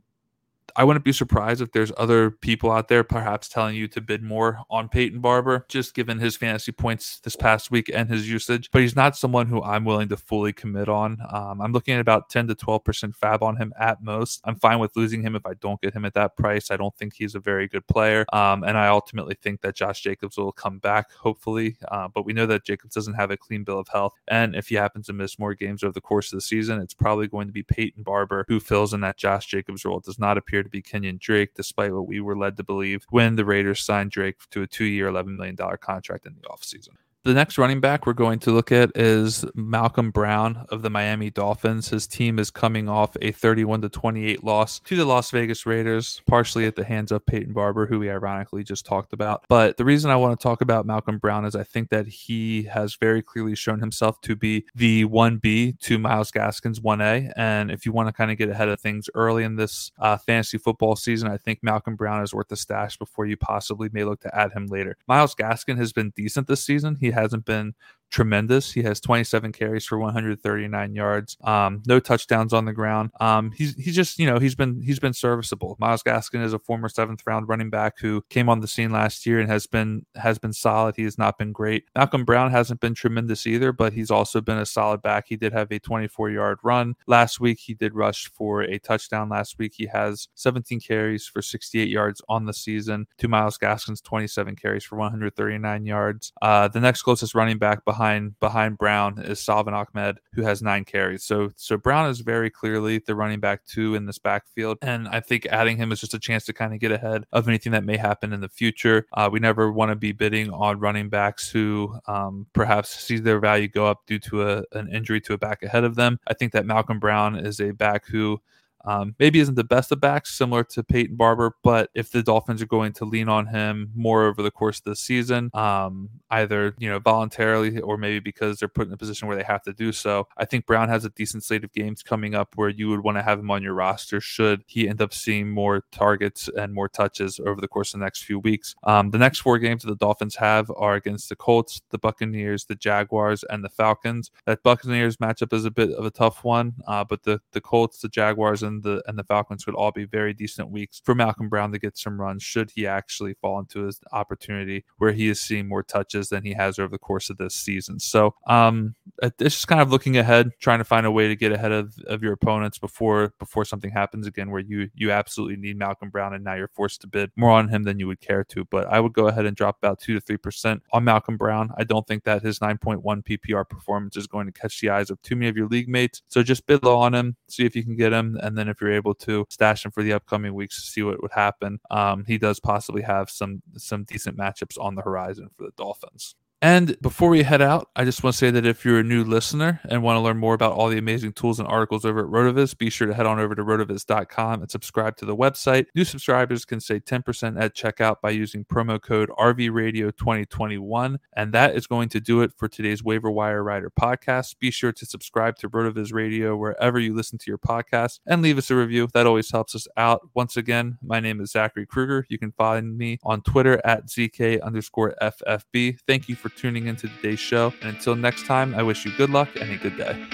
I 0.75 0.83
wouldn't 0.83 1.05
be 1.05 1.13
surprised 1.13 1.61
if 1.61 1.71
there's 1.71 1.91
other 1.97 2.31
people 2.31 2.71
out 2.71 2.87
there 2.87 3.03
perhaps 3.03 3.49
telling 3.49 3.75
you 3.75 3.87
to 3.89 4.01
bid 4.01 4.23
more 4.23 4.59
on 4.69 4.89
Peyton 4.89 5.19
Barber, 5.19 5.65
just 5.67 5.93
given 5.93 6.19
his 6.19 6.35
fantasy 6.35 6.71
points 6.71 7.19
this 7.19 7.35
past 7.35 7.71
week 7.71 7.89
and 7.93 8.09
his 8.09 8.29
usage. 8.29 8.69
But 8.71 8.81
he's 8.81 8.95
not 8.95 9.17
someone 9.17 9.47
who 9.47 9.61
I'm 9.61 9.85
willing 9.85 10.09
to 10.09 10.17
fully 10.17 10.53
commit 10.53 10.89
on. 10.89 11.17
Um, 11.31 11.61
I'm 11.61 11.71
looking 11.71 11.93
at 11.93 12.01
about 12.01 12.29
10 12.29 12.47
to 12.47 12.55
12% 12.55 13.15
fab 13.15 13.43
on 13.43 13.57
him 13.57 13.73
at 13.79 14.03
most. 14.03 14.41
I'm 14.45 14.55
fine 14.55 14.79
with 14.79 14.95
losing 14.95 15.21
him 15.21 15.35
if 15.35 15.45
I 15.45 15.53
don't 15.55 15.81
get 15.81 15.93
him 15.93 16.05
at 16.05 16.13
that 16.13 16.37
price. 16.37 16.71
I 16.71 16.77
don't 16.77 16.95
think 16.95 17.13
he's 17.13 17.35
a 17.35 17.39
very 17.39 17.67
good 17.67 17.85
player. 17.87 18.25
Um, 18.33 18.63
and 18.63 18.77
I 18.77 18.87
ultimately 18.87 19.35
think 19.41 19.61
that 19.61 19.75
Josh 19.75 20.01
Jacobs 20.01 20.37
will 20.37 20.51
come 20.51 20.79
back, 20.79 21.11
hopefully. 21.11 21.77
Uh, 21.89 22.07
but 22.07 22.25
we 22.25 22.33
know 22.33 22.45
that 22.45 22.65
Jacobs 22.65 22.95
doesn't 22.95 23.15
have 23.15 23.31
a 23.31 23.37
clean 23.37 23.63
bill 23.63 23.79
of 23.79 23.87
health. 23.87 24.13
And 24.27 24.55
if 24.55 24.69
he 24.69 24.75
happens 24.75 25.07
to 25.07 25.13
miss 25.13 25.39
more 25.39 25.53
games 25.53 25.83
over 25.83 25.93
the 25.93 26.01
course 26.01 26.31
of 26.31 26.37
the 26.37 26.41
season, 26.41 26.79
it's 26.79 26.93
probably 26.93 27.27
going 27.27 27.47
to 27.47 27.53
be 27.53 27.63
Peyton 27.63 28.03
Barber 28.03 28.45
who 28.47 28.59
fills 28.59 28.93
in 28.93 29.01
that 29.01 29.17
Josh 29.17 29.45
Jacobs 29.45 29.85
role. 29.85 29.97
It 29.97 30.05
does 30.05 30.19
not 30.19 30.37
appear 30.37 30.60
to 30.63 30.69
be 30.69 30.81
Kenyon 30.81 31.17
Drake, 31.19 31.53
despite 31.55 31.93
what 31.93 32.07
we 32.07 32.19
were 32.19 32.37
led 32.37 32.57
to 32.57 32.63
believe 32.63 33.05
when 33.09 33.35
the 33.35 33.45
Raiders 33.45 33.83
signed 33.83 34.11
Drake 34.11 34.37
to 34.51 34.61
a 34.61 34.67
two 34.67 34.85
year, 34.85 35.09
$11 35.11 35.37
million 35.37 35.57
contract 35.79 36.25
in 36.25 36.35
the 36.35 36.47
offseason. 36.47 36.95
The 37.23 37.35
next 37.35 37.59
running 37.59 37.81
back 37.81 38.07
we're 38.07 38.13
going 38.13 38.39
to 38.39 38.51
look 38.51 38.71
at 38.71 38.97
is 38.97 39.45
Malcolm 39.53 40.09
Brown 40.09 40.65
of 40.69 40.81
the 40.81 40.89
Miami 40.89 41.29
Dolphins. 41.29 41.89
His 41.89 42.07
team 42.07 42.39
is 42.39 42.49
coming 42.49 42.89
off 42.89 43.15
a 43.21 43.31
31 43.31 43.83
to 43.83 43.89
28 43.89 44.43
loss 44.43 44.79
to 44.79 44.95
the 44.95 45.05
Las 45.05 45.29
Vegas 45.29 45.67
Raiders, 45.67 46.23
partially 46.25 46.65
at 46.65 46.75
the 46.75 46.83
hands 46.83 47.11
of 47.11 47.23
Peyton 47.23 47.53
Barber, 47.53 47.85
who 47.85 47.99
we 47.99 48.09
ironically 48.09 48.63
just 48.63 48.87
talked 48.87 49.13
about. 49.13 49.45
But 49.49 49.77
the 49.77 49.85
reason 49.85 50.09
I 50.09 50.15
want 50.15 50.39
to 50.39 50.41
talk 50.41 50.61
about 50.61 50.87
Malcolm 50.87 51.19
Brown 51.19 51.45
is 51.45 51.55
I 51.55 51.63
think 51.63 51.89
that 51.89 52.07
he 52.07 52.63
has 52.63 52.95
very 52.95 53.21
clearly 53.21 53.53
shown 53.53 53.81
himself 53.81 54.19
to 54.21 54.35
be 54.35 54.65
the 54.73 55.05
1B 55.05 55.79
to 55.81 55.99
Myles 55.99 56.31
Gaskin's 56.31 56.79
1A. 56.79 57.33
And 57.35 57.69
if 57.69 57.85
you 57.85 57.91
want 57.91 58.07
to 58.07 58.13
kind 58.13 58.31
of 58.31 58.39
get 58.39 58.49
ahead 58.49 58.67
of 58.67 58.81
things 58.81 59.11
early 59.13 59.43
in 59.43 59.57
this 59.57 59.91
uh, 59.99 60.17
fantasy 60.17 60.57
football 60.57 60.95
season, 60.95 61.29
I 61.29 61.37
think 61.37 61.59
Malcolm 61.61 61.95
Brown 61.95 62.23
is 62.23 62.33
worth 62.33 62.47
the 62.47 62.57
stash 62.57 62.97
before 62.97 63.27
you 63.27 63.37
possibly 63.37 63.89
may 63.93 64.05
look 64.05 64.21
to 64.21 64.35
add 64.35 64.53
him 64.53 64.65
later. 64.65 64.97
Myles 65.07 65.35
Gaskin 65.35 65.77
has 65.77 65.93
been 65.93 66.09
decent 66.15 66.47
this 66.47 66.63
season. 66.63 66.97
He 66.99 67.10
hasn't 67.11 67.45
been 67.45 67.73
tremendous. 68.11 68.71
He 68.71 68.83
has 68.83 68.99
27 68.99 69.51
carries 69.53 69.85
for 69.85 69.97
139 69.97 70.93
yards, 70.93 71.37
um, 71.43 71.81
no 71.87 71.99
touchdowns 71.99 72.53
on 72.53 72.65
the 72.65 72.73
ground. 72.73 73.11
Um, 73.19 73.51
he's 73.51 73.75
he's 73.75 73.95
just 73.95 74.19
you 74.19 74.27
know 74.27 74.37
he's 74.37 74.55
been 74.55 74.81
he's 74.81 74.99
been 74.99 75.13
serviceable. 75.13 75.77
Myles 75.79 76.03
Gaskin 76.03 76.43
is 76.43 76.53
a 76.53 76.59
former 76.59 76.89
seventh 76.89 77.23
round 77.25 77.47
running 77.47 77.69
back 77.69 77.99
who 77.99 78.23
came 78.29 78.49
on 78.49 78.59
the 78.59 78.67
scene 78.67 78.91
last 78.91 79.25
year 79.25 79.39
and 79.39 79.49
has 79.49 79.65
been 79.65 80.05
has 80.15 80.37
been 80.37 80.53
solid. 80.53 80.95
He 80.95 81.03
has 81.03 81.17
not 81.17 81.37
been 81.37 81.51
great. 81.51 81.85
Malcolm 81.95 82.25
Brown 82.25 82.51
hasn't 82.51 82.81
been 82.81 82.93
tremendous 82.93 83.47
either, 83.47 83.71
but 83.71 83.93
he's 83.93 84.11
also 84.11 84.41
been 84.41 84.57
a 84.57 84.65
solid 84.65 85.01
back. 85.01 85.25
He 85.27 85.37
did 85.37 85.53
have 85.53 85.71
a 85.71 85.79
24 85.79 86.29
yard 86.29 86.59
run 86.63 86.95
last 87.07 87.39
week. 87.39 87.59
He 87.59 87.73
did 87.73 87.95
rush 87.95 88.29
for 88.29 88.61
a 88.61 88.77
touchdown 88.79 89.29
last 89.29 89.57
week. 89.57 89.73
He 89.75 89.87
has 89.87 90.27
17 90.35 90.81
carries 90.81 91.25
for 91.25 91.41
68 91.41 91.87
yards 91.87 92.21
on 92.27 92.45
the 92.45 92.53
season. 92.53 93.07
To 93.19 93.27
Myles 93.27 93.57
Gaskin's 93.57 94.01
27 94.01 94.55
carries 94.55 94.83
for 94.83 94.97
139 94.97 95.85
yards. 95.85 96.33
Uh, 96.41 96.67
the 96.67 96.79
next 96.79 97.03
closest 97.03 97.33
running 97.33 97.57
back 97.57 97.85
behind 97.85 98.00
behind 98.01 98.39
behind 98.39 98.77
Brown 98.79 99.19
is 99.19 99.39
Salvon 99.39 99.75
Ahmed, 99.75 100.17
who 100.33 100.41
has 100.41 100.63
nine 100.63 100.85
carries. 100.85 101.23
So 101.23 101.51
so 101.55 101.77
Brown 101.77 102.09
is 102.09 102.21
very 102.21 102.49
clearly 102.49 102.97
the 102.97 103.13
running 103.13 103.39
back 103.39 103.63
two 103.65 103.93
in 103.93 104.07
this 104.07 104.17
backfield, 104.17 104.79
and 104.81 105.07
I 105.07 105.19
think 105.19 105.45
adding 105.45 105.77
him 105.77 105.91
is 105.91 106.01
just 106.01 106.15
a 106.15 106.19
chance 106.19 106.45
to 106.45 106.53
kind 106.53 106.73
of 106.73 106.79
get 106.79 106.91
ahead 106.91 107.25
of 107.31 107.47
anything 107.47 107.73
that 107.73 107.83
may 107.83 107.97
happen 107.97 108.33
in 108.33 108.41
the 108.41 108.49
future. 108.49 109.05
Uh, 109.13 109.29
we 109.31 109.39
never 109.39 109.71
want 109.71 109.91
to 109.91 109.95
be 109.95 110.13
bidding 110.13 110.49
on 110.51 110.79
running 110.79 111.09
backs 111.09 111.51
who 111.51 111.95
um, 112.07 112.47
perhaps 112.53 112.89
see 112.89 113.17
their 113.17 113.39
value 113.39 113.67
go 113.67 113.85
up 113.85 113.99
due 114.07 114.19
to 114.19 114.49
a, 114.49 114.63
an 114.71 114.89
injury 114.91 115.21
to 115.21 115.33
a 115.33 115.37
back 115.37 115.61
ahead 115.61 115.83
of 115.83 115.93
them. 115.93 116.19
I 116.27 116.33
think 116.33 116.53
that 116.53 116.65
Malcolm 116.65 116.99
Brown 116.99 117.35
is 117.35 117.61
a 117.61 117.69
back 117.71 118.07
who 118.07 118.41
um, 118.85 119.15
maybe 119.19 119.39
isn't 119.39 119.55
the 119.55 119.63
best 119.63 119.91
of 119.91 119.99
backs, 119.99 120.33
similar 120.37 120.63
to 120.65 120.83
Peyton 120.83 121.15
Barber, 121.15 121.55
but 121.63 121.89
if 121.93 122.11
the 122.11 122.23
Dolphins 122.23 122.61
are 122.61 122.67
going 122.67 122.93
to 122.93 123.05
lean 123.05 123.29
on 123.29 123.47
him 123.47 123.91
more 123.95 124.25
over 124.25 124.41
the 124.41 124.51
course 124.51 124.79
of 124.79 124.85
the 124.85 124.95
season, 124.95 125.49
um, 125.53 126.09
either 126.29 126.75
you 126.79 126.89
know 126.89 126.99
voluntarily 126.99 127.79
or 127.79 127.97
maybe 127.97 128.19
because 128.19 128.59
they're 128.59 128.67
put 128.67 128.87
in 128.87 128.93
a 128.93 128.97
position 128.97 129.27
where 129.27 129.37
they 129.37 129.43
have 129.43 129.63
to 129.63 129.73
do 129.73 129.91
so, 129.91 130.27
I 130.37 130.45
think 130.45 130.65
Brown 130.65 130.89
has 130.89 131.05
a 131.05 131.09
decent 131.09 131.43
slate 131.43 131.63
of 131.63 131.71
games 131.73 132.03
coming 132.03 132.35
up 132.35 132.53
where 132.55 132.69
you 132.69 132.89
would 132.89 133.01
want 133.01 133.17
to 133.17 133.23
have 133.23 133.39
him 133.39 133.51
on 133.51 133.63
your 133.63 133.73
roster 133.73 134.21
should 134.21 134.63
he 134.67 134.87
end 134.87 135.01
up 135.01 135.13
seeing 135.13 135.49
more 135.49 135.83
targets 135.91 136.49
and 136.55 136.73
more 136.73 136.89
touches 136.89 137.39
over 137.45 137.59
the 137.59 137.67
course 137.67 137.93
of 137.93 137.99
the 137.99 138.05
next 138.05 138.23
few 138.23 138.39
weeks. 138.39 138.75
Um, 138.83 139.11
the 139.11 139.17
next 139.17 139.39
four 139.39 139.57
games 139.59 139.83
that 139.83 139.89
the 139.89 139.95
Dolphins 139.95 140.35
have 140.35 140.71
are 140.75 140.95
against 140.95 141.29
the 141.29 141.35
Colts, 141.35 141.81
the 141.89 141.97
Buccaneers, 141.97 142.65
the 142.65 142.75
Jaguars, 142.75 143.43
and 143.49 143.63
the 143.63 143.69
Falcons. 143.69 144.31
That 144.45 144.63
Buccaneers 144.63 145.17
matchup 145.17 145.53
is 145.53 145.65
a 145.65 145.71
bit 145.71 145.91
of 145.91 146.05
a 146.05 146.11
tough 146.11 146.43
one, 146.43 146.73
uh, 146.87 147.03
but 147.03 147.23
the 147.23 147.41
the 147.51 147.61
Colts, 147.61 148.01
the 148.01 148.09
Jaguars, 148.09 148.63
and 148.63 148.70
and 148.71 148.83
the 148.83 149.03
and 149.07 149.17
the 149.17 149.23
Falcons 149.23 149.65
would 149.65 149.75
all 149.75 149.91
be 149.91 150.05
very 150.05 150.33
decent 150.33 150.69
weeks 150.69 151.01
for 151.03 151.15
Malcolm 151.15 151.49
Brown 151.49 151.71
to 151.71 151.79
get 151.79 151.97
some 151.97 152.19
runs 152.19 152.43
should 152.43 152.71
he 152.71 152.87
actually 152.87 153.33
fall 153.35 153.59
into 153.59 153.85
his 153.85 153.99
opportunity 154.11 154.85
where 154.97 155.11
he 155.11 155.29
is 155.29 155.39
seeing 155.39 155.67
more 155.67 155.83
touches 155.83 156.29
than 156.29 156.43
he 156.43 156.53
has 156.53 156.79
over 156.79 156.89
the 156.89 156.97
course 156.97 157.29
of 157.29 157.37
this 157.37 157.55
season. 157.55 157.99
So 157.99 158.35
um 158.47 158.95
it's 159.21 159.55
just 159.55 159.67
kind 159.67 159.81
of 159.81 159.91
looking 159.91 160.17
ahead, 160.17 160.51
trying 160.59 160.79
to 160.79 160.85
find 160.85 161.05
a 161.05 161.11
way 161.11 161.27
to 161.27 161.35
get 161.35 161.51
ahead 161.51 161.71
of, 161.71 161.93
of 162.07 162.23
your 162.23 162.33
opponents 162.33 162.77
before 162.77 163.33
before 163.39 163.65
something 163.65 163.91
happens 163.91 164.27
again 164.27 164.49
where 164.49 164.61
you 164.61 164.89
you 164.95 165.11
absolutely 165.11 165.57
need 165.57 165.77
Malcolm 165.77 166.09
Brown 166.09 166.33
and 166.33 166.43
now 166.43 166.55
you're 166.55 166.67
forced 166.69 167.01
to 167.01 167.07
bid 167.07 167.31
more 167.35 167.51
on 167.51 167.67
him 167.67 167.83
than 167.83 167.99
you 167.99 168.07
would 168.07 168.21
care 168.21 168.43
to. 168.45 168.65
But 168.65 168.87
I 168.87 168.99
would 168.99 169.13
go 169.13 169.27
ahead 169.27 169.45
and 169.45 169.55
drop 169.55 169.77
about 169.77 169.99
two 169.99 170.13
to 170.13 170.21
three 170.21 170.37
percent 170.37 170.81
on 170.91 171.03
Malcolm 171.03 171.37
Brown. 171.37 171.71
I 171.77 171.83
don't 171.83 172.07
think 172.07 172.23
that 172.23 172.41
his 172.41 172.59
9.1 172.59 173.01
PPR 173.03 173.67
performance 173.67 174.17
is 174.17 174.27
going 174.27 174.45
to 174.45 174.51
catch 174.51 174.79
the 174.79 174.89
eyes 174.89 175.09
of 175.09 175.21
too 175.21 175.35
many 175.35 175.49
of 175.49 175.57
your 175.57 175.67
league 175.67 175.89
mates. 175.89 176.21
So 176.27 176.43
just 176.43 176.65
bid 176.65 176.83
low 176.83 176.97
on 176.97 177.13
him, 177.13 177.35
see 177.47 177.65
if 177.65 177.75
you 177.75 177.83
can 177.83 177.95
get 177.95 178.13
him, 178.13 178.37
and 178.41 178.57
then 178.57 178.60
then 178.61 178.69
if 178.69 178.79
you're 178.79 178.93
able 178.93 179.15
to 179.15 179.45
stash 179.49 179.83
him 179.83 179.91
for 179.91 180.03
the 180.03 180.13
upcoming 180.13 180.53
weeks 180.53 180.75
to 180.75 180.89
see 180.89 181.01
what 181.01 181.21
would 181.21 181.31
happen, 181.31 181.79
um, 181.89 182.23
he 182.25 182.37
does 182.37 182.59
possibly 182.59 183.01
have 183.01 183.29
some 183.29 183.63
some 183.75 184.03
decent 184.03 184.37
matchups 184.37 184.77
on 184.79 184.95
the 184.95 185.01
horizon 185.01 185.49
for 185.57 185.63
the 185.63 185.71
Dolphins. 185.75 186.35
And 186.63 186.95
before 187.01 187.29
we 187.29 187.41
head 187.41 187.61
out, 187.61 187.89
I 187.95 188.05
just 188.05 188.23
want 188.23 188.35
to 188.35 188.37
say 188.37 188.51
that 188.51 188.67
if 188.67 188.85
you're 188.85 188.99
a 188.99 189.03
new 189.03 189.23
listener 189.23 189.81
and 189.83 190.03
want 190.03 190.17
to 190.17 190.21
learn 190.21 190.37
more 190.37 190.53
about 190.53 190.73
all 190.73 190.89
the 190.89 190.99
amazing 190.99 191.33
tools 191.33 191.59
and 191.59 191.67
articles 191.67 192.05
over 192.05 192.19
at 192.19 192.27
Rotoviz, 192.27 192.77
be 192.77 192.91
sure 192.91 193.07
to 193.07 193.15
head 193.15 193.25
on 193.25 193.39
over 193.39 193.55
to 193.55 193.63
rotoviz.com 193.63 194.61
and 194.61 194.69
subscribe 194.69 195.17
to 195.17 195.25
the 195.25 195.35
website. 195.35 195.87
New 195.95 196.05
subscribers 196.05 196.63
can 196.63 196.79
save 196.79 197.05
10% 197.05 197.59
at 197.59 197.75
checkout 197.75 198.17
by 198.21 198.29
using 198.29 198.63
promo 198.63 199.01
code 199.01 199.29
RVRadio2021. 199.39 201.17
And 201.35 201.51
that 201.51 201.75
is 201.75 201.87
going 201.87 202.09
to 202.09 202.19
do 202.19 202.41
it 202.41 202.51
for 202.55 202.67
today's 202.67 203.03
Waiver 203.03 203.31
Wire 203.31 203.63
Rider 203.63 203.91
podcast. 203.99 204.59
Be 204.59 204.69
sure 204.69 204.91
to 204.91 205.05
subscribe 205.07 205.55
to 205.57 205.69
Rotoviz 205.69 206.13
Radio 206.13 206.55
wherever 206.55 206.99
you 206.99 207.15
listen 207.15 207.39
to 207.39 207.49
your 207.49 207.57
podcast 207.57 208.19
and 208.27 208.43
leave 208.43 208.59
us 208.59 208.69
a 208.69 208.75
review. 208.75 209.07
That 209.15 209.25
always 209.25 209.49
helps 209.49 209.73
us 209.73 209.87
out. 209.97 210.29
Once 210.35 210.57
again, 210.57 210.99
my 211.01 211.19
name 211.19 211.41
is 211.41 211.53
Zachary 211.53 211.87
Krueger. 211.87 212.27
You 212.29 212.37
can 212.37 212.51
find 212.51 212.95
me 212.99 213.17
on 213.23 213.41
Twitter 213.41 213.81
at 213.83 214.05
ZK 214.05 214.61
underscore 214.61 215.15
FFB. 215.19 215.97
Thank 216.05 216.29
you 216.29 216.35
for 216.35 216.50
tuning 216.55 216.87
into 216.87 217.07
today's 217.07 217.39
show. 217.39 217.73
And 217.81 217.95
until 217.95 218.15
next 218.15 218.45
time, 218.45 218.75
I 218.75 218.83
wish 218.83 219.05
you 219.05 219.11
good 219.17 219.29
luck 219.29 219.49
and 219.55 219.71
a 219.71 219.77
good 219.77 219.97
day. 219.97 220.27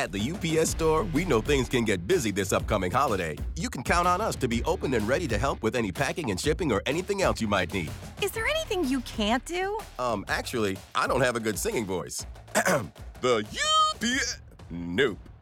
At 0.00 0.12
the 0.12 0.32
UPS 0.32 0.70
store, 0.70 1.04
we 1.12 1.26
know 1.26 1.42
things 1.42 1.68
can 1.68 1.84
get 1.84 2.06
busy 2.06 2.30
this 2.30 2.54
upcoming 2.54 2.90
holiday. 2.90 3.36
You 3.56 3.68
can 3.68 3.82
count 3.82 4.08
on 4.08 4.22
us 4.22 4.34
to 4.36 4.48
be 4.48 4.64
open 4.64 4.94
and 4.94 5.06
ready 5.06 5.28
to 5.28 5.36
help 5.36 5.62
with 5.62 5.76
any 5.76 5.92
packing 5.92 6.30
and 6.30 6.40
shipping 6.40 6.72
or 6.72 6.80
anything 6.86 7.20
else 7.20 7.38
you 7.38 7.46
might 7.46 7.74
need. 7.74 7.90
Is 8.22 8.30
there 8.30 8.46
anything 8.46 8.82
you 8.86 9.02
can't 9.02 9.44
do? 9.44 9.78
Um, 9.98 10.24
actually, 10.28 10.78
I 10.94 11.06
don't 11.06 11.20
have 11.20 11.36
a 11.36 11.40
good 11.40 11.58
singing 11.58 11.84
voice. 11.84 12.24
the 13.20 13.44
UPS. 13.44 14.40
Nope. 14.70 15.18